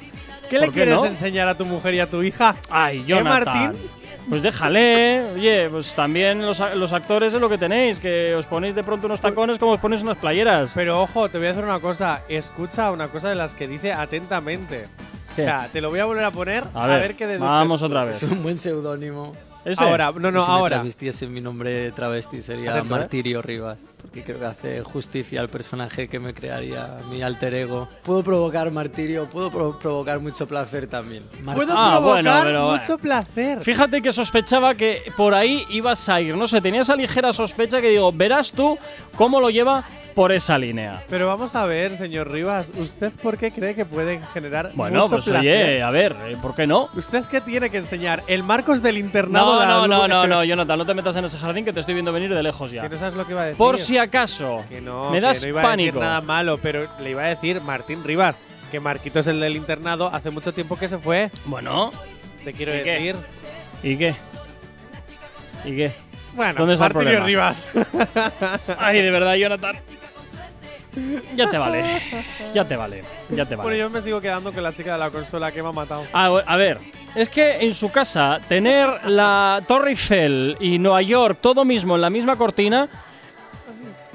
[0.49, 1.05] ¿Qué le ¿Por qué quieres no?
[1.05, 2.55] enseñar a tu mujer y a tu hija?
[2.69, 3.55] Ay, Jonathan.
[3.73, 3.81] Martín?
[4.29, 8.83] Pues déjale, oye, pues también los, actores es lo que tenéis, que os ponéis de
[8.83, 10.73] pronto unos tacones como os ponéis unas playeras.
[10.75, 12.21] Pero ojo, te voy a hacer una cosa.
[12.27, 14.85] Escucha una cosa de las que dice atentamente.
[15.33, 15.43] ¿Qué?
[15.43, 17.47] O sea, te lo voy a volver a poner a, A ver, ver, qué deduces.
[17.47, 18.21] vamos otra vez.
[18.21, 19.31] Es un buen seudónimo.
[19.77, 20.75] Ahora, no, no, si me ahora.
[20.75, 22.83] transvistiese mi nombre travesti sería ¿eh?
[22.83, 23.79] Martirio Rivas.
[24.17, 27.87] Porque creo que hace justicia al personaje que me crearía mi alter ego.
[28.03, 31.23] Puedo provocar martirio, puedo pro- provocar mucho placer también.
[31.43, 32.97] Mar- Puedo Ah, provocar bueno, pero, mucho eh.
[32.99, 33.61] placer.
[33.61, 36.35] Fíjate que sospechaba que por ahí ibas a ir.
[36.35, 38.79] No sé, tenía esa ligera sospecha que digo, verás tú
[39.15, 39.83] cómo lo lleva
[40.17, 41.03] por esa línea.
[41.11, 45.11] Pero vamos a ver, señor Rivas, ¿usted por qué cree que puede generar Bueno, mucho
[45.17, 45.39] pues placer?
[45.67, 46.89] oye, a ver, eh, ¿por qué no?
[46.95, 48.23] ¿Usted qué tiene que enseñar?
[48.25, 49.53] ¿El Marcos del internado?
[49.53, 51.81] No, de no, no, no, no, Jonathan, no te metas en ese jardín que te
[51.81, 52.81] estoy viendo venir de lejos ya.
[52.81, 53.59] Que no sabes lo que iba a decir.
[53.59, 55.99] Por si acaso, Que no, me que das no iba a decir pánico.
[55.99, 60.31] nada malo, pero le iba a decir Martín Rivas que Marquitos el del internado hace
[60.31, 61.29] mucho tiempo que se fue.
[61.45, 61.91] Bueno,
[62.43, 62.91] Te quiero ¿Y qué?
[62.91, 63.15] decir.
[63.83, 64.15] ¿y qué?
[65.63, 65.91] ¿Y qué?
[66.33, 67.25] Bueno, ¿Dónde está el Martirio problema?
[67.27, 67.69] Rivas.
[68.79, 69.75] Ay, de verdad, Jonathan.
[71.35, 72.01] Ya te vale,
[72.53, 73.79] ya te vale, ya te bueno, vale.
[73.79, 76.03] yo me sigo quedando con la chica de la consola que me ha matado.
[76.13, 76.79] A, a ver,
[77.15, 82.01] es que en su casa tener la Torre Eiffel y Nueva York todo mismo en
[82.01, 82.87] la misma cortina,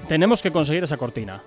[0.08, 1.42] tenemos que conseguir esa cortina.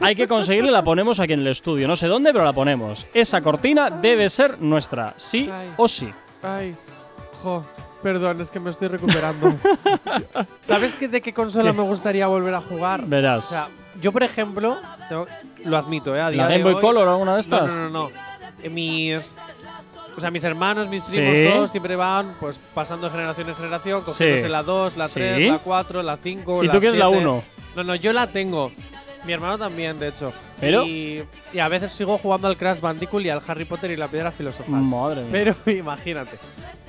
[0.00, 1.86] Hay que conseguirla y la ponemos aquí en el estudio.
[1.88, 3.06] No sé dónde, pero la ponemos.
[3.14, 5.70] Esa cortina debe ser nuestra, sí Ay.
[5.76, 6.12] o sí.
[6.42, 6.74] Ay,
[7.42, 7.64] jo,
[8.02, 9.54] perdón, es que me estoy recuperando.
[10.60, 13.06] ¿Sabes qué, de qué consola me gustaría volver a jugar?
[13.06, 13.46] Verás.
[13.46, 13.68] O sea,
[14.02, 14.76] yo, por ejemplo,
[15.08, 15.26] tengo-
[15.64, 16.20] lo admito, ¿eh?
[16.20, 17.72] A día ¿La Game Boy hoy- Color o alguna de estas?
[17.72, 18.10] No, no, no.
[18.10, 18.10] no.
[18.62, 19.38] Eh, Mis.
[20.14, 21.16] O sea, mis hermanos, mis Sí.
[21.16, 24.48] primos, todos siempre van pues pasando de generación en generación, cogiéndose Sí.
[24.48, 25.46] la 2, la 3, Sí.
[25.48, 26.62] la 4, la 5.
[26.62, 27.18] ¿Y tú quieres la 7.
[27.24, 27.42] 1?
[27.76, 28.70] No, no, yo la tengo.
[29.24, 30.32] Mi hermano también, de hecho.
[30.60, 30.84] ¿Pero?
[30.84, 34.08] Y, y a veces sigo jugando al Crash Bandicoot y al Harry Potter y la
[34.08, 34.80] Piedra Filosofal.
[34.82, 35.30] Madre mía.
[35.32, 36.36] Pero imagínate.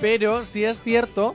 [0.00, 1.32] Pero sí es cierto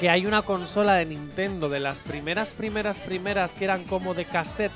[0.00, 4.24] que hay una consola de Nintendo de las primeras, primeras, primeras que eran como de
[4.24, 4.72] cassette.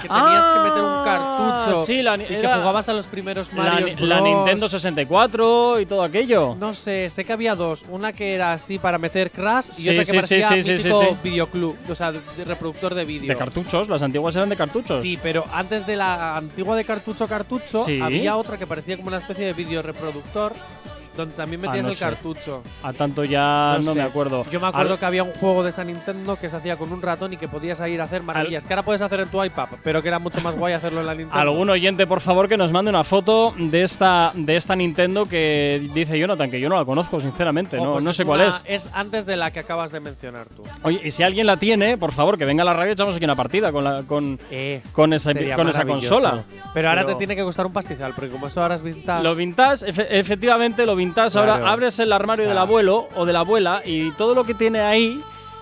[0.00, 3.06] Que tenías que meter un Ah, cartucho sí, la, y que era jugabas a los
[3.06, 6.54] primeros la, Mario ni- la Nintendo 64 y todo aquello.
[6.54, 7.84] No sé, sé que había dos.
[7.88, 11.76] Una que era así para meter Crash y Sí, otra que sí, parecía sí, videoclub,
[11.90, 13.26] o sea, de, de reproductor de vídeo.
[13.28, 15.02] De cartuchos, las antiguas eran de cartuchos.
[15.02, 19.18] Sí, pero antes de la antigua de cartucho cartucho había otra que parecía como una
[19.18, 20.52] especie de vídeo reproductor
[21.18, 22.04] donde también Ah, metías no el sé.
[22.04, 22.62] cartucho.
[22.82, 23.98] A tanto ya no, sé.
[23.98, 24.44] me acuerdo.
[24.50, 26.92] Yo me acuerdo Al- que había un juego de esa Nintendo que se hacía con
[26.92, 28.64] un ratón y que podías ir a hacer maravillas.
[28.64, 31.06] Que ahora puedes hacer en tu iPad, pero que era mucho más guay hacerlo en
[31.06, 31.38] la Nintendo.
[31.40, 35.86] Algún oyente, por favor, que nos mande una foto de esta, de esta Nintendo que
[35.92, 37.78] dice Jonathan, que yo no la conozco, sinceramente.
[37.78, 38.62] Oh, no pues no sé cuál es.
[38.66, 40.62] Es antes de la que acabas de mencionar tú.
[40.82, 43.16] Oye, y si alguien la tiene, por favor, que venga a la radio y echamos
[43.16, 44.38] aquí una partida con, la, con,
[44.92, 46.44] con esa, Sería con esa consola.
[46.74, 49.22] Pero ahora te tiene que costar un pastizal, porque como eso ahora es vintage.
[49.24, 51.07] Lo vintage, efe- efectivamente, lo vintage.
[51.12, 51.52] Claro.
[51.52, 54.44] Ahora abres el armario O sea- del abuelo o de la abuela y todo lo
[54.44, 55.20] que tiene ahí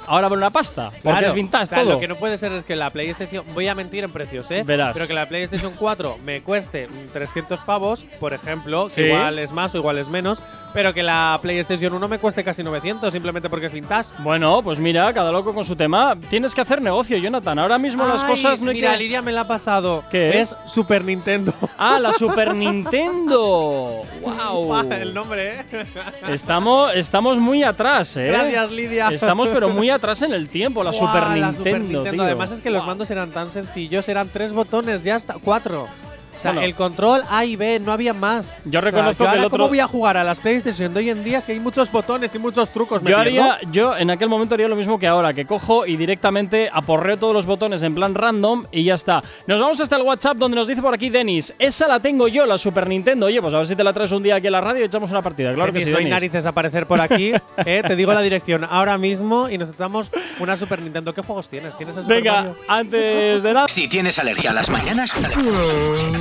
[0.09, 0.91] ahora vale una pasta.
[0.91, 1.93] Porque Claro, es vintage claro, todo.
[1.95, 3.45] Lo que no puede ser es que la PlayStation.
[3.55, 4.63] Voy a mentir en precios, ¿eh?
[4.65, 4.95] Verás.
[4.95, 9.01] Pero que la PlayStation 4 me cueste mm, 300 pavos, por ejemplo, Sí.
[9.03, 10.43] igual es más o igual es menos.
[10.77, 14.11] Pero que la PlayStation 1 me cueste casi 900 simplemente porque es vintage.
[14.19, 16.15] Bueno, pues mira, cada loco con su tema.
[16.29, 17.59] Tienes que hacer negocio, Jonathan.
[17.59, 18.99] Ahora mismo las cosas no hay mira, que.
[18.99, 20.05] Lidia me la ha pasado.
[20.11, 20.55] ¿Qué es?
[20.67, 21.55] Super Nintendo.
[21.79, 24.03] Ah, la Super Nintendo.
[24.21, 24.91] ¡Wow!
[24.91, 25.65] el nombre, ¿eh?
[26.29, 28.27] Estamos, estamos muy atrás, ¿eh?
[28.27, 29.09] Gracias, Lidia.
[29.09, 32.11] Estamos, pero muy atrás en el tiempo, la, Super, la Nintendo, Super Nintendo.
[32.11, 32.23] tío.
[32.23, 35.89] Además es que los mandos eran tan sencillos, eran tres botones, ya hasta cuatro.
[36.37, 36.67] O sea, Bueno.
[36.67, 38.55] el control A y B, no había más.
[38.65, 40.41] Yo O sea, reconozco yo que el ahora otro- ¿Cómo voy a jugar a las
[40.41, 43.03] PlayStation de hoy en día si hay muchos botones y muchos trucos?
[43.03, 43.43] ¿Me Yo pierdo?
[43.43, 47.17] haría, yo en aquel momento haría lo mismo que ahora, que cojo y directamente aporreo
[47.17, 49.23] todos los botones en plan random y ya está.
[49.47, 52.45] Nos vamos hasta el WhatsApp donde nos dice por aquí Denis, esa la tengo yo,
[52.47, 53.27] la Super Nintendo.
[53.27, 54.85] Oye, pues a ver si te la traes un día aquí a la radio y
[54.85, 55.53] echamos una partida.
[55.55, 57.33] Claro que Denis, sí, no hay narices a aparecer por aquí.
[57.65, 61.15] eh, te digo la dirección ahora mismo y nos echamos una Super Nintendo.
[61.15, 61.77] ¿Qué juegos tienes?
[61.77, 62.57] ¿Tienes el Super Venga, Mario?
[62.69, 63.69] antes de nada.
[63.69, 65.13] Si tienes alergia a las mañanas,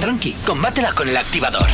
[0.05, 1.65] tranqui, combátela con el activador.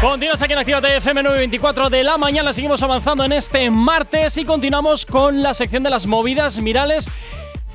[0.00, 2.52] Continuas aquí en Actívate FM 924 de la mañana.
[2.52, 7.10] Seguimos avanzando en este martes y continuamos con la sección de las movidas virales.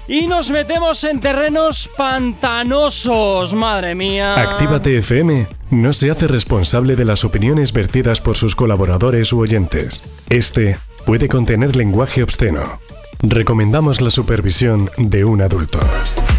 [0.07, 4.35] Y nos metemos en terrenos pantanosos, madre mía.
[4.35, 10.01] Actívate FM no se hace responsable de las opiniones vertidas por sus colaboradores u oyentes.
[10.29, 12.86] Este puede contener lenguaje obsceno.
[13.23, 15.79] Recomendamos la supervisión de un adulto.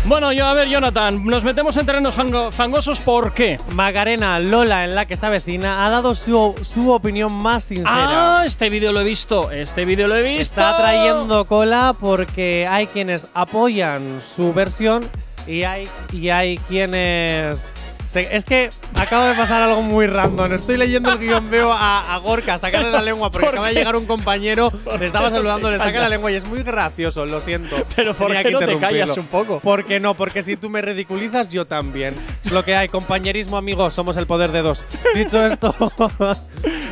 [0.04, 3.58] Bueno, yo a ver, Jonathan, nos metemos en terrenos fango- fangosos, ¿por qué?
[3.74, 8.38] Magarena Lola, en la que está vecina, ha dado su, su opinión más sincera.
[8.40, 10.40] Ah, este vídeo lo he visto, este vídeo lo he visto.
[10.60, 15.04] Está trayendo cola porque hay quienes apoyan su versión
[15.46, 17.74] y hay, y hay quienes.
[18.14, 20.52] Es que acaba de pasar algo muy random.
[20.52, 23.74] Estoy leyendo el guion, veo a, a Gorka sacarle la lengua porque ¿Por acaba de
[23.74, 27.40] llegar un compañero, le estaba saludando, le saca la lengua y es muy gracioso, lo
[27.40, 27.76] siento.
[27.96, 29.60] Pero ¿por Tenía qué no te callas un poco?
[29.60, 30.14] ¿Por qué no?
[30.14, 32.14] Porque si tú me ridiculizas, yo también.
[32.44, 34.84] Es lo que hay, compañerismo, amigos, somos el poder de dos.
[35.14, 35.74] Dicho esto,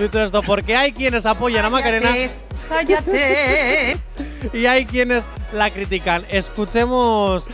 [0.00, 2.14] dicho esto, porque hay quienes apoyan a Macarena
[2.68, 3.96] Cállate.
[4.52, 6.24] y hay quienes la critican.
[6.28, 7.48] Escuchemos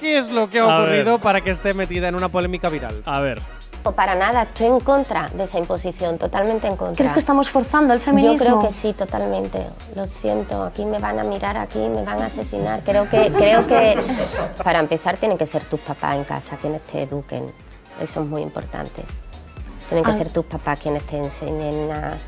[0.00, 1.20] qué es lo que ha A ocurrido ver.
[1.20, 3.02] para que esté metida en una polémica viral.
[3.06, 3.40] A ver.
[3.82, 6.96] O Para nada, estoy en contra de esa imposición, totalmente en contra.
[6.96, 8.36] ¿Crees que estamos forzando el feminismo?
[8.36, 9.66] Yo creo que sí, totalmente.
[9.94, 12.82] Lo siento, aquí me van a mirar, aquí me van a asesinar.
[12.84, 13.98] Creo que, creo que
[14.62, 17.52] para empezar tienen que ser tus papás en casa quienes te eduquen.
[18.02, 19.02] Eso es muy importante.
[19.88, 20.14] Tienen que Ah.
[20.14, 22.18] ser tus papás quienes te enseñen a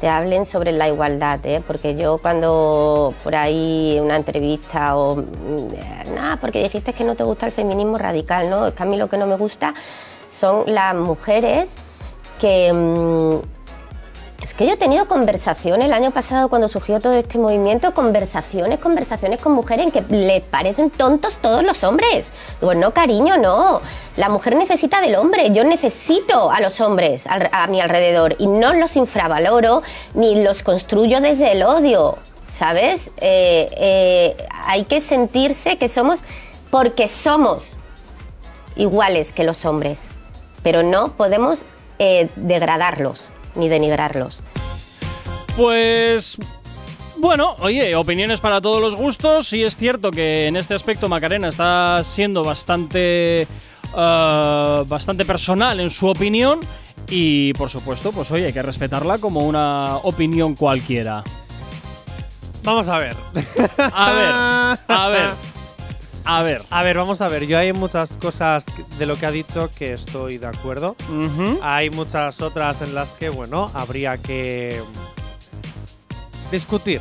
[0.00, 1.62] te hablen sobre la igualdad, ¿eh?
[1.66, 5.22] porque yo cuando por ahí una entrevista o mm,
[5.74, 8.66] eh, nada, porque dijiste que no te gusta el feminismo radical, ¿no?
[8.66, 9.74] Es que a mí lo que no me gusta
[10.26, 11.74] son las mujeres
[12.40, 13.59] que mm,
[14.50, 18.80] es que yo he tenido conversaciones el año pasado cuando surgió todo este movimiento, conversaciones,
[18.80, 22.32] conversaciones con mujeres en que les parecen tontos todos los hombres.
[22.60, 23.80] Digo, no, cariño, no.
[24.16, 28.72] La mujer necesita del hombre, yo necesito a los hombres a mi alrededor y no
[28.72, 29.84] los infravaloro
[30.14, 33.12] ni los construyo desde el odio, ¿sabes?
[33.18, 36.24] Eh, eh, hay que sentirse que somos,
[36.72, 37.76] porque somos
[38.74, 40.08] iguales que los hombres,
[40.64, 41.64] pero no podemos
[42.00, 44.40] eh, degradarlos ni denigrarlos.
[45.56, 46.38] Pues.
[47.18, 49.48] Bueno, oye, opiniones para todos los gustos.
[49.48, 53.46] Sí es cierto que en este aspecto Macarena está siendo bastante.
[53.94, 56.60] ah, bastante personal en su opinión.
[57.08, 61.24] Y por supuesto, pues oye, hay que respetarla como una opinión cualquiera.
[62.62, 63.16] Vamos a ver.
[63.92, 65.30] A ver, a ver.
[66.32, 66.62] A ver.
[66.70, 67.44] A ver, vamos a ver.
[67.46, 68.64] Yo hay muchas cosas
[68.98, 70.94] de lo que ha dicho que estoy de acuerdo.
[71.60, 74.80] Hay muchas otras en las que, bueno, habría que
[76.52, 77.00] discutir.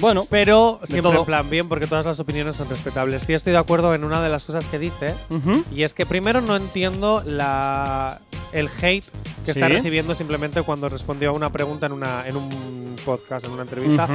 [0.00, 1.20] Bueno, Pero siempre todo.
[1.20, 3.24] en plan bien, porque todas las opiniones son respetables.
[3.24, 5.12] Sí estoy de acuerdo en una de las cosas que dice,
[5.74, 8.20] y es que primero no entiendo la,
[8.52, 9.04] el hate
[9.44, 13.50] que está recibiendo simplemente cuando respondió a una pregunta en, una, en un podcast, en
[13.52, 14.06] una entrevista.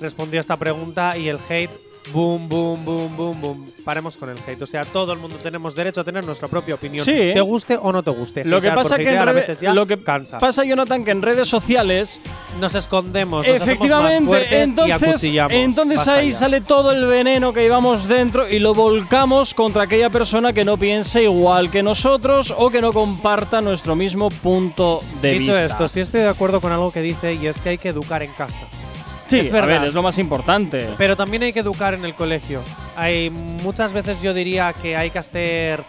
[0.00, 1.70] Respondió a esta pregunta y el hate
[2.12, 3.70] boom, boom, boom, boom, boom.
[3.84, 4.62] Paremos con el hate.
[4.62, 7.04] O sea, todo el mundo tenemos derecho a tener nuestra propia opinión.
[7.04, 7.12] Sí.
[7.12, 8.44] Te guste o no te guste.
[8.44, 10.38] Lo que Hatear pasa por que en hatear a rede- veces ya lo que cansa.
[10.38, 12.20] pasa Jonathan que en redes sociales
[12.60, 15.52] Nos escondemos, nos hacemos más efectivamente y entonces acuchillamos.
[15.52, 16.38] entonces Basta ahí ya.
[16.38, 20.76] sale todo el veneno que llevamos dentro y lo volcamos contra aquella persona que no
[20.78, 25.66] piense igual que nosotros o que no comparta nuestro mismo punto de Dicho vista.
[25.66, 28.22] esto, sí estoy de acuerdo con algo que dice y es que hay que educar
[28.22, 28.66] en casa.
[29.28, 29.80] Sí, es a verdad.
[29.80, 30.86] ver, es lo más importante.
[30.98, 32.60] Pero también hay que educar en el colegio.
[32.96, 35.82] Hay muchas veces yo diría que hay que hacer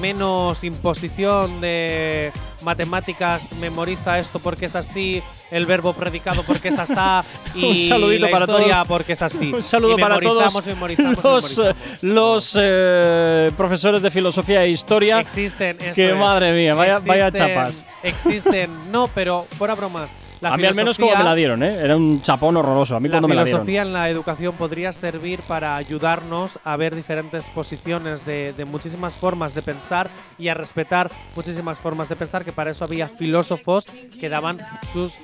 [0.00, 7.24] menos imposición de matemáticas, memoriza esto porque es así, el verbo predicado porque es asá
[7.54, 8.88] y Un saludito la para historia todos.
[8.88, 9.52] porque es así.
[9.54, 12.02] Un saludo Y para todos memorizamos, los, memorizamos.
[12.02, 15.18] los, eh, profesores de filosofía e historia.
[15.20, 16.16] Existen, eso Que es.
[16.16, 17.86] madre mía, vaya, vaya Existen- chapas.
[18.02, 20.10] Existen, no, pero fuera bromas.
[20.40, 21.74] La a mí al menos como filosofía- me la dieron, ¿eh?
[21.84, 22.96] Era un chapón horroroso.
[22.96, 23.60] A mí La cuando me la dieron.
[23.62, 29.16] filosofía en la educación podría servir para ayudarnos a ver diferentes posiciones de, de muchísimas
[29.16, 33.84] formas de pensar y a respetar muchísimas formas de pensar, que para eso había filósofos
[33.84, 34.58] que daban
[34.92, 35.14] sus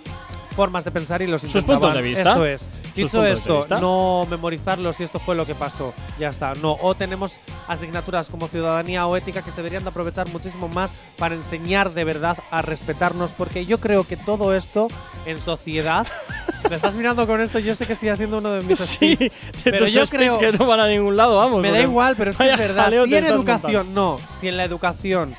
[0.57, 1.81] formas de pensar y los Sus intentaban.
[1.81, 2.33] puntos de vista.
[2.33, 2.69] Eso es.
[2.97, 5.93] Dicho esto, no memorizarlos y esto fue lo que pasó.
[6.19, 6.55] Ya está.
[6.55, 6.73] No.
[6.81, 7.39] O tenemos
[7.69, 12.05] asignaturas como ciudadanía o ética que se deberían de aprovechar muchísimo más para enseñar de
[12.05, 14.89] verdad a respetarnos, porque yo creo que todo esto
[15.27, 16.07] en sociedad.
[16.71, 19.17] Me estás mirando con esto, yo sé que estoy haciendo uno de mis Sí,
[19.63, 21.61] pero yo creo que no van a ningún lado, vamos.
[21.63, 22.91] me da igual, pero es que es verdad.
[22.91, 25.33] Si en educación, no, si en la educación,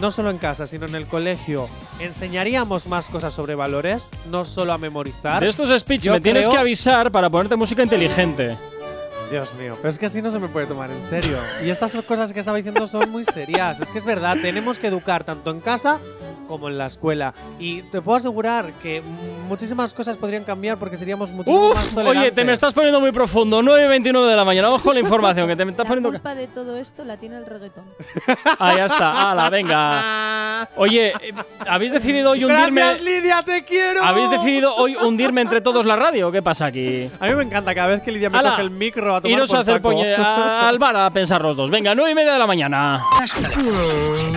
[0.00, 1.68] no solo en casa, sino en el colegio,
[2.00, 5.42] enseñaríamos más cosas sobre valores, no solo a memorizar.
[5.42, 8.56] De estos speech yo me tienes que avisar para ponerte música inteligente.
[9.30, 11.38] Dios mío, pero es que así no se me puede tomar en serio.
[11.64, 13.78] Y estas cosas que estaba diciendo son muy serias.
[13.80, 16.00] Es que es verdad, tenemos que educar tanto en casa
[16.48, 17.32] como en la escuela.
[17.60, 19.02] Y te puedo asegurar que
[19.48, 22.20] muchísimas cosas podrían cambiar porque seríamos muchísimo más Uf, tolerantes.
[22.22, 23.62] oye, te me estás poniendo muy profundo.
[23.62, 24.68] 9 y 29 de la mañana.
[24.68, 26.10] Vamos con la información que te me estás La poniendo.
[26.10, 27.84] culpa de todo esto la tiene el reggaetón.
[28.58, 29.30] Ah, ya está.
[29.30, 30.68] Ala, venga.
[30.76, 31.32] Oye, eh,
[31.68, 32.80] ¿habéis decidido hoy hundirme?
[32.80, 34.02] Gracias, Lidia, te quiero.
[34.02, 36.32] ¿Habéis decidido hoy hundirme entre todos la radio?
[36.32, 37.08] ¿Qué pasa aquí?
[37.20, 39.36] A mí me encanta cada vez que Lidia me Ala, coge el micro a tomar
[39.36, 39.92] Iros por a hacer saco.
[39.92, 41.70] poñe- a- al bar a pensar los dos.
[41.70, 43.02] Venga, 9 y media de la mañana.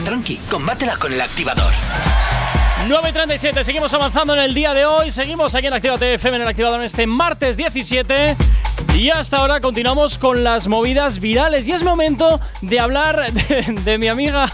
[0.06, 1.72] Tranqui, combátela con el activador.
[2.04, 2.41] Bye.
[2.88, 5.12] 9 y 37, seguimos avanzando en el día de hoy.
[5.12, 8.36] Seguimos aquí en Actívate FM en el activador en este martes 17.
[8.96, 11.68] Y hasta ahora continuamos con las movidas virales.
[11.68, 14.50] Y es momento de hablar de, de mi amiga,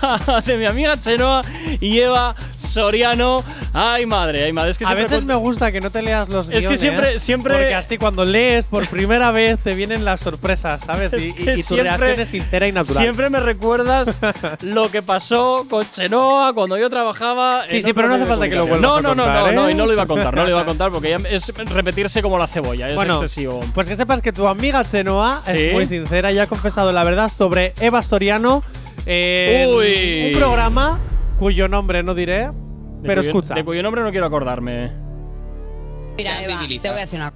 [0.46, 1.42] de mi amiga Chenoa
[1.80, 3.44] y Eva Soriano.
[3.74, 4.72] Ay, madre, ay, madre.
[4.72, 7.20] Es que a veces me gusta que no te leas los Es que guiones, siempre-
[7.20, 11.14] siempre- Porque así cuando lees por primera vez te vienen las sorpresas, ¿sabes?
[11.14, 13.04] Es Y, y- que y tu siempre- reacción es sincera y natural.
[13.04, 14.20] Siempre me recuerdas
[14.62, 17.66] lo que pasó con Chenoa cuando yo trabajaba.
[17.68, 18.82] Sí, en sí, pero no hace medio de falta que lo comunicación.
[18.82, 19.72] vuelvas no, a no, contar, no, no, no, ¿eh?
[19.72, 22.22] y no lo iba a contar, no lo iba a contar porque ya es repetirse
[22.22, 23.62] como la cebolla, es bueno, excesivo.
[23.74, 25.58] pues que sepas que tu amiga Chenoa Sí.
[25.58, 28.64] es muy sincera y ha confesado la verdad sobre Eva Soriano
[29.06, 30.32] en Uy.
[30.34, 31.00] un programa
[31.40, 32.52] cuyo nombre no diré, De
[33.04, 33.54] pero cuyo- escucha.
[33.54, 34.92] De cuyo nombre no quiero acordarme.
[36.18, 37.34] Mira, Eva, te voy a decir una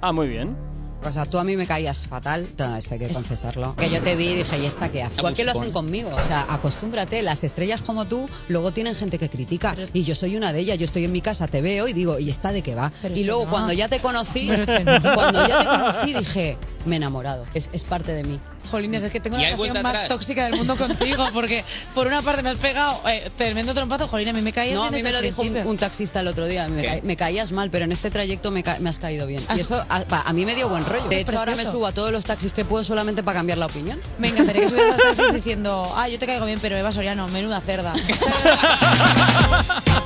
[0.00, 0.56] Ah, muy bien.
[1.02, 1.26] Cosa.
[1.26, 3.74] Tú a mí me caías fatal, todo esto hay que confesarlo.
[3.76, 5.16] Que yo te vi y dije, ¿y esta qué hace?
[5.18, 6.10] Igual que lo hacen conmigo.
[6.14, 7.22] O sea, acostúmbrate.
[7.22, 9.76] Las estrellas como tú luego tienen gente que critica.
[9.92, 10.78] Y yo soy una de ellas.
[10.78, 12.92] Yo estoy en mi casa, te veo y digo, ¿y esta de qué va?
[13.02, 17.44] Pero y luego cuando ya te conocí, cuando ya te conocí dije, me he enamorado.
[17.54, 18.40] Es, es parte de mí.
[18.70, 20.08] Jolines, es que tengo ¿Y la relación más atrás?
[20.08, 24.28] tóxica del mundo contigo, porque por una parte me has pegado eh, tremendo trompazo, Jolín,
[24.28, 26.68] a mí me caías No, a mí me lo dijo un, taxista el otro día.
[26.68, 26.88] Me, ¿Qué?
[26.88, 29.42] ca- me caías mal, pero en este trayecto me, ca- me has caído bien.
[29.56, 31.08] Y eso a, mí me dio buen rollo.
[31.08, 33.66] De hecho, ahora me subo a todos los taxis que puedo solamente para cambiar la
[33.66, 34.00] opinión.
[34.18, 36.92] Me encantaría que subieras a los taxis diciendo, ah, yo te caigo bien, pero Eva
[36.92, 37.92] Soriano, menuda cerda.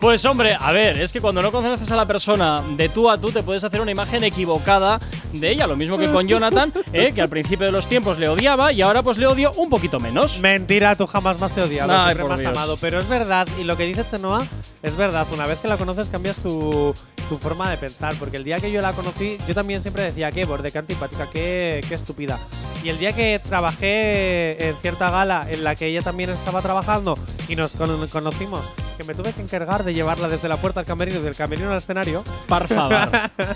[0.00, 3.18] Pues hombre, a ver, es que cuando no conoces a la persona de tú a
[3.18, 5.00] tú te puedes hacer una imagen equivocada
[5.32, 7.10] de ella, lo mismo que con Jonathan, ¿eh?
[7.12, 9.98] que al principio de los tiempos le odiaba y ahora pues le odio un poquito
[9.98, 10.38] menos.
[10.38, 12.52] Mentira, tú jamás más he odiado, Ay, siempre por Dios.
[12.52, 12.76] amado.
[12.80, 14.46] Pero es verdad, y lo que dice Chenoa
[14.84, 15.26] es verdad.
[15.32, 16.94] Una vez que la conoces, cambias tu,
[17.28, 18.14] tu forma de pensar.
[18.20, 21.26] Porque el día que yo la conocí, yo también siempre decía, qué borde, qué antipática,
[21.32, 22.38] qué, qué estúpida.
[22.84, 27.18] Y el día que trabajé en cierta gala en la que ella también estaba trabajando
[27.48, 30.86] y nos cono- conocimos, que me tuve que encargar de llevarla desde la puerta al
[30.86, 32.24] camerino y del camerino al escenario.
[32.48, 33.08] Favor.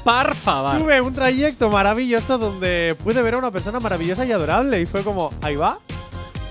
[0.05, 0.79] Par favor.
[0.79, 5.03] Tuve un trayecto maravilloso donde pude ver a una persona maravillosa y adorable y fue
[5.03, 5.79] como, ahí va.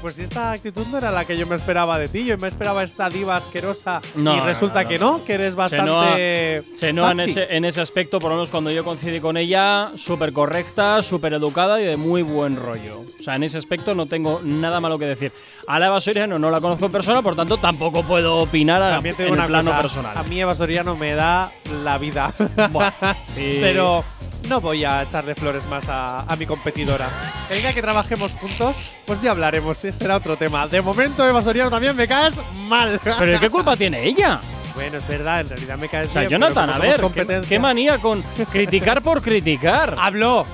[0.02, 2.48] Pues si esta actitud no era la que yo me esperaba de ti, yo me
[2.48, 4.90] esperaba esta diva asquerosa No, y resulta no, no.
[4.90, 8.72] que no, que eres bastante Chenoa, en, ese, en ese aspecto, por lo menos cuando
[8.72, 13.02] yo coincidí con ella, súper correcta, súper educada y de muy buen rollo.
[13.20, 15.32] O sea, en ese aspecto no tengo nada malo que decir.
[15.68, 18.98] A la Eva Soriano no la conozco en persona, por tanto tampoco puedo opinar a-
[18.98, 20.18] en el plano cosa, personal.
[20.18, 21.52] A mí Eva Soriano me da
[21.84, 22.34] la vida.
[23.36, 23.60] sí.
[23.62, 24.04] Pero
[24.50, 27.08] no voy a echarle flores más a, a mi competidora.
[27.52, 28.76] El día que trabajemos juntos,
[29.06, 30.68] pues ya hablaremos, ese será otro tema.
[30.68, 32.36] De momento, Eva Soriano también me caes
[32.68, 33.00] mal.
[33.04, 34.39] ¿Pero qué culpa tiene ella?
[34.76, 37.02] Bueno, es verdad, en realidad me caes O sea, bien, Jonathan, a ver,
[37.48, 38.22] ¿qué, manía con
[38.52, 39.96] criticar por criticar.
[40.00, 40.46] Habló.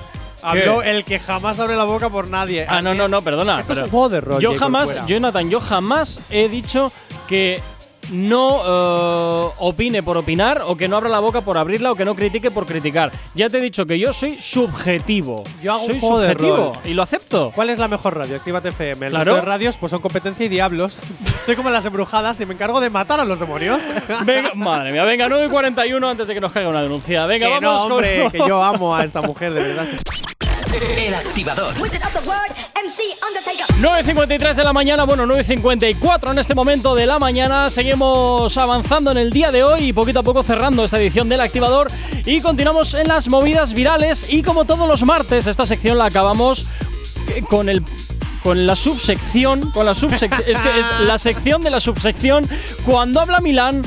[0.42, 2.64] Habló el que jamás abre la boca por nadie.
[2.68, 3.60] Ah, no, no, no, perdona.
[3.60, 4.94] Esto es un juego de rol, Yo jamás.
[5.06, 6.92] Jonathan, yo jamás he dicho
[7.26, 7.60] que
[8.10, 8.62] no
[9.48, 12.14] eh, opine por opinar o que no abra la boca por abrirla o que no
[12.14, 13.12] critique por criticar.
[13.34, 15.42] Ya te he dicho que yo soy subjetivo.
[15.62, 16.72] Yo hago soy un juego de subjetivo rol.
[16.84, 17.52] y lo acepto.
[17.54, 18.36] ¿Cuál es la mejor radio?
[18.36, 19.06] Actívate FM.
[19.06, 19.32] El Claro.
[19.32, 21.00] resto de radios pues son competencia y diablos.
[21.46, 23.82] Soy como las embrujadas y me encargo de matar a los demonios.
[24.24, 27.24] Venga, madre mía, venga, 9 y 41 antes de que nos caiga una denuncia.
[27.26, 28.32] Venga, que vamos no, hombre, con.
[28.32, 29.86] que yo amo a esta mujer, de verdad.
[30.74, 31.74] El activador.
[33.80, 37.70] 9.53 de la mañana, bueno, 9.54 en este momento de la mañana.
[37.70, 41.40] Seguimos avanzando en el día de hoy y poquito a poco cerrando esta edición del
[41.40, 41.88] activador.
[42.26, 44.26] Y continuamos en las movidas virales.
[44.28, 46.66] Y como todos los martes, esta sección la acabamos
[47.48, 47.82] con el.
[48.42, 52.48] Con la subsección, con la subsección, es que es la sección de la subsección.
[52.86, 53.82] Cuando habla Milán,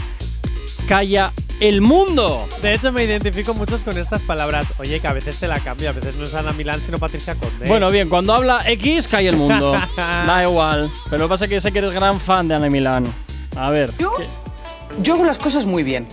[0.88, 1.32] calla
[1.62, 2.46] el mundo.
[2.62, 4.68] De hecho, me identifico muchos con estas palabras.
[4.80, 7.36] Oye, que a veces te la cambio, a veces no es Ana Milán, sino Patricia
[7.36, 7.68] Conde.
[7.68, 9.72] Bueno, bien, cuando habla X, calla el mundo.
[9.98, 10.92] da igual.
[11.06, 13.06] Pero lo que pasa es que sé que eres gran fan de Ana Milán.
[13.56, 13.94] A ver.
[13.98, 14.26] Yo, ¿qué-
[15.02, 16.08] yo hago las cosas muy bien.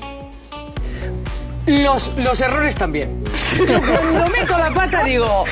[1.69, 3.23] Los, los errores también.
[3.67, 5.45] Cuando meto la pata digo,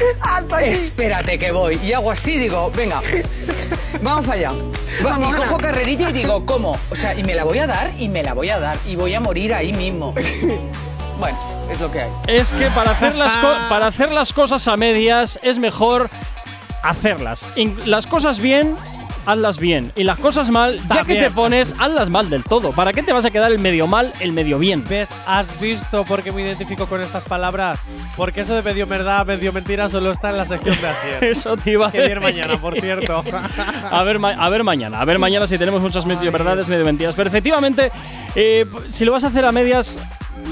[0.62, 1.78] espérate que voy.
[1.82, 3.00] Y hago así, digo, venga,
[4.02, 4.52] vamos allá.
[5.04, 6.78] Va- y cojo carrerilla y digo, ¿cómo?
[6.90, 8.96] O sea, y me la voy a dar y me la voy a dar y
[8.96, 10.14] voy a morir ahí mismo.
[11.18, 11.38] Bueno,
[11.70, 12.10] es lo que hay.
[12.26, 16.08] Es que para hacer las, co- para hacer las cosas a medias es mejor
[16.82, 17.46] hacerlas.
[17.56, 18.76] In- las cosas bien,
[19.26, 19.92] hazlas bien.
[19.96, 22.70] Y las cosas mal, ya que te pones, hazlas mal del todo.
[22.70, 24.84] ¿Para qué te vas a quedar el medio mal, el medio bien?
[24.88, 25.10] ¿Ves?
[25.26, 27.80] ¿Has visto por qué me identifico con estas palabras?
[28.16, 31.24] Porque eso de medio verdad, medio mentira solo está en la sección de Asier.
[31.36, 32.20] Eso te iba a decir.
[32.20, 33.22] mañana, por cierto.
[33.90, 37.14] A ver, a ver mañana, a ver mañana si tenemos muchas medio verdades, medio mentiras.
[37.14, 37.90] Pero efectivamente,
[38.34, 39.98] eh, si lo vas a hacer a medias,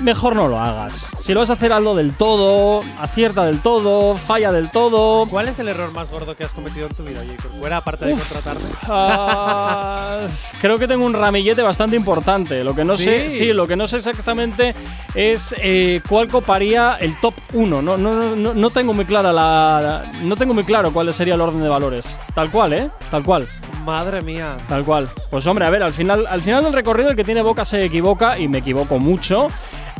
[0.02, 1.10] mejor no lo hagas.
[1.18, 5.26] Si lo vas a hacer algo del todo, acierta del todo, falla del todo.
[5.26, 7.50] ¿Cuál es el error más gordo que has cometido en tu vida, Jacob?
[7.58, 8.20] Fuera aparte de Uf.
[8.20, 8.68] contratarme.
[8.86, 10.26] Ah,
[10.60, 12.62] creo que tengo un ramillete bastante importante.
[12.64, 13.38] Lo que no sé, Sí.
[13.38, 14.74] sí, lo que no sé exactamente
[15.14, 17.82] es eh, cuál coparía el top 1.
[17.82, 21.40] No, no, no, no tengo muy clara la, no tengo muy claro cuál sería el
[21.40, 22.18] orden de valores.
[22.34, 22.90] Tal cual, ¿eh?
[23.10, 23.46] Tal cual.
[23.84, 24.56] Madre mía.
[24.68, 25.08] Tal cual.
[25.30, 27.84] Pues hombre, a ver, al final, al final del recorrido el que tiene boca se
[27.84, 29.48] equivoca y me equivoco mucho.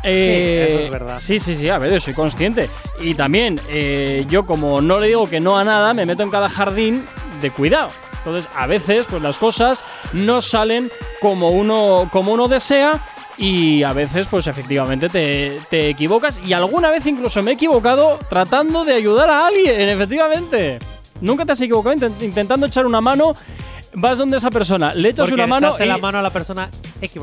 [0.04, 1.18] Eh, eso es verdad.
[1.20, 2.68] Sí, sí, sí, a ver, yo soy consciente.
[3.00, 6.30] Y también, eh, yo como no le digo que no a nada, me meto en
[6.30, 7.04] cada jardín
[7.40, 7.88] de cuidado.
[8.18, 10.90] Entonces, a veces, pues las cosas no salen
[11.20, 13.00] como uno, como uno desea.
[13.36, 16.40] Y a veces, pues efectivamente te, te equivocas.
[16.46, 20.78] Y alguna vez incluso me he equivocado tratando de ayudar a alguien, efectivamente.
[21.20, 23.34] Nunca te has equivocado intent- intentando echar una mano.
[23.96, 25.66] Vas donde esa persona, le echas Porque una le mano.
[25.68, 26.68] echaste y- la mano a la persona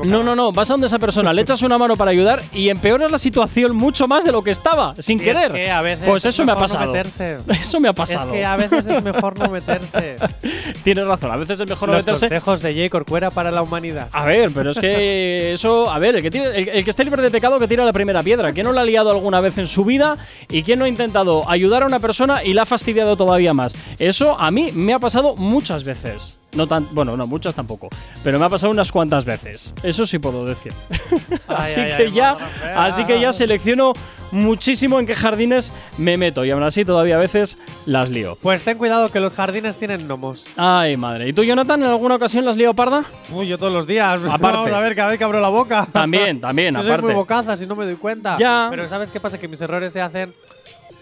[0.04, 2.68] no, no, no, vas a donde esa persona, le echas una mano para ayudar y
[2.68, 5.46] empeoras la situación mucho más de lo que estaba, sin Sí, querer.
[5.56, 6.86] Es que a veces pues es eso me ha no pasado.
[6.92, 7.38] meterse.
[7.48, 8.32] Eso me ha pasado.
[8.32, 10.16] Es que a veces es mejor no meterse.
[10.84, 12.28] Tienes razón, a veces es mejor no Los meterse.
[12.28, 12.90] consejos de J.
[12.90, 14.08] Corcuera para la humanidad.
[14.12, 17.04] A ver, pero es que eso, a ver, el que, tiene- el, el que esté
[17.04, 18.52] libre de pecado que tira la primera piedra.
[18.52, 20.16] ¿Quién no la ha liado alguna vez en su vida
[20.50, 23.74] y quién no ha intentado ayudar a una persona y la ha fastidiado todavía más?
[23.98, 26.38] Eso a mí me ha pasado muchas veces.
[26.54, 27.88] No tan, bueno, no, muchas tampoco,
[28.22, 29.71] pero me ha pasado unas cuantas veces.
[29.82, 30.72] Eso sí puedo decir.
[31.48, 32.36] así ay, que ay, ya,
[32.76, 33.92] así que ya selecciono
[34.32, 38.36] muchísimo en qué jardines me meto y aún así todavía a veces las lío.
[38.40, 40.46] Pues ten cuidado que los jardines tienen gnomos.
[40.56, 41.28] Ay, madre.
[41.28, 43.04] ¿Y tú, Jonathan, en alguna ocasión las lío parda?
[43.30, 44.20] Uy, yo todos los días.
[44.30, 44.58] Aparte.
[44.58, 45.86] Vamos a ver cada vez que abro la boca.
[45.92, 47.06] También, también, Yo soy aparte.
[47.06, 48.36] muy bocaza si no me doy cuenta.
[48.38, 48.68] Ya.
[48.70, 49.38] Pero ¿sabes qué pasa?
[49.38, 50.32] Que mis errores se hacen.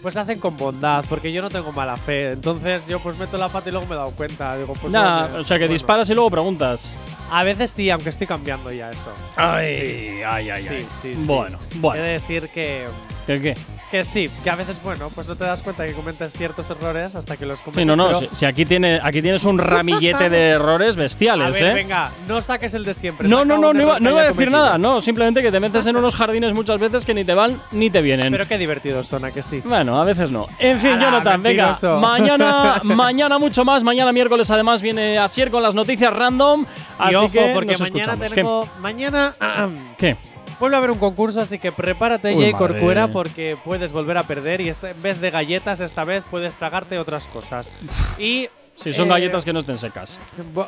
[0.01, 2.31] Pues hacen con bondad, porque yo no tengo mala fe.
[2.31, 4.57] Entonces yo pues meto la pata y luego me he dado cuenta.
[4.57, 5.73] Digo, pues Nah, bueno, o sea que bueno.
[5.73, 6.91] disparas y luego preguntas.
[7.29, 9.13] A veces sí, aunque estoy cambiando ya eso.
[9.35, 10.87] Ay, ay, ay, Sí, ay.
[11.01, 11.23] sí, sí.
[11.25, 12.01] Bueno, bueno.
[12.01, 12.85] He de decir que,
[13.27, 13.53] ¿Qué, qué?
[13.91, 17.13] que sí, que a veces, bueno, pues no te das cuenta que cometes ciertos errores
[17.13, 17.81] hasta que los cometes.
[17.81, 18.17] Sí, no, no.
[18.19, 21.73] Si, si aquí, tiene, aquí tienes un ramillete de errores a bestiales, ver, ¿eh?
[21.73, 23.27] venga, no saques el de siempre.
[23.27, 24.57] No, no, no, no iba, no iba a decir cometido.
[24.65, 24.77] nada.
[24.77, 27.89] No, simplemente que te metes en unos jardines muchas veces que ni te van ni
[27.89, 28.31] te vienen.
[28.31, 29.61] Pero qué divertidos son, ¿a que sí?
[29.65, 30.47] Bueno, a veces no.
[30.57, 31.65] En fin, Ala, Jonathan, venga.
[31.67, 31.99] mentiroso.
[31.99, 33.83] Mañana, mañana mucho más.
[33.83, 36.61] Mañana miércoles, además, viene Asier con las noticias random.
[36.99, 38.33] Y Así ojo, que porque nos mañana escuchamos.
[38.33, 38.67] tengo.
[38.79, 39.33] Mañana.
[39.97, 40.15] ¿Qué?
[40.61, 42.67] Vuelve a haber un concurso, así que prepárate, Uy, Jay madre.
[42.67, 46.55] Corcuera, porque puedes volver a perder y esta- en vez de galletas, esta vez puedes
[46.55, 47.73] tragarte otras cosas.
[48.19, 48.47] Y.
[48.75, 50.19] Si son eh, galletas que no estén secas.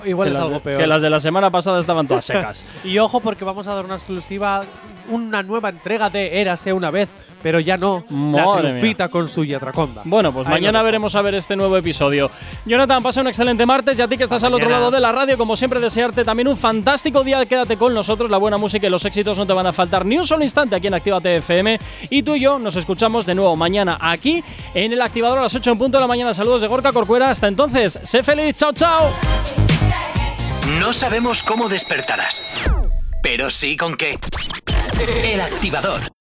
[0.04, 0.82] Igual que es algo de- peor.
[0.82, 2.66] Que las de la semana pasada estaban todas secas.
[2.84, 4.66] Y ojo, porque vamos a dar una exclusiva
[5.10, 7.10] una nueva entrega de Érase una vez,
[7.42, 8.06] pero ya no.
[8.10, 10.02] la Madre triunfita con su Yatraconda.
[10.06, 12.30] Bueno, pues Ahí mañana veremos a ver este nuevo episodio.
[12.66, 15.12] Jonathan, pasa un excelente martes y a ti que estás al otro lado de la
[15.12, 17.46] radio, como siempre, desearte también un fantástico día.
[17.46, 20.18] Quédate con nosotros, la buena música y los éxitos no te van a faltar ni
[20.18, 21.80] un solo instante aquí en Actívate FM.
[22.10, 24.44] Y tú y yo nos escuchamos de nuevo mañana aquí
[24.74, 26.34] en el activador a las 8 en punto de la mañana.
[26.34, 27.30] Saludos de Gorka Corcuera.
[27.30, 28.56] Hasta entonces, sé feliz.
[28.58, 29.10] Chao, chao.
[30.80, 32.72] No sabemos cómo despertarás,
[33.22, 34.16] pero sí con qué.
[35.00, 36.13] El activador.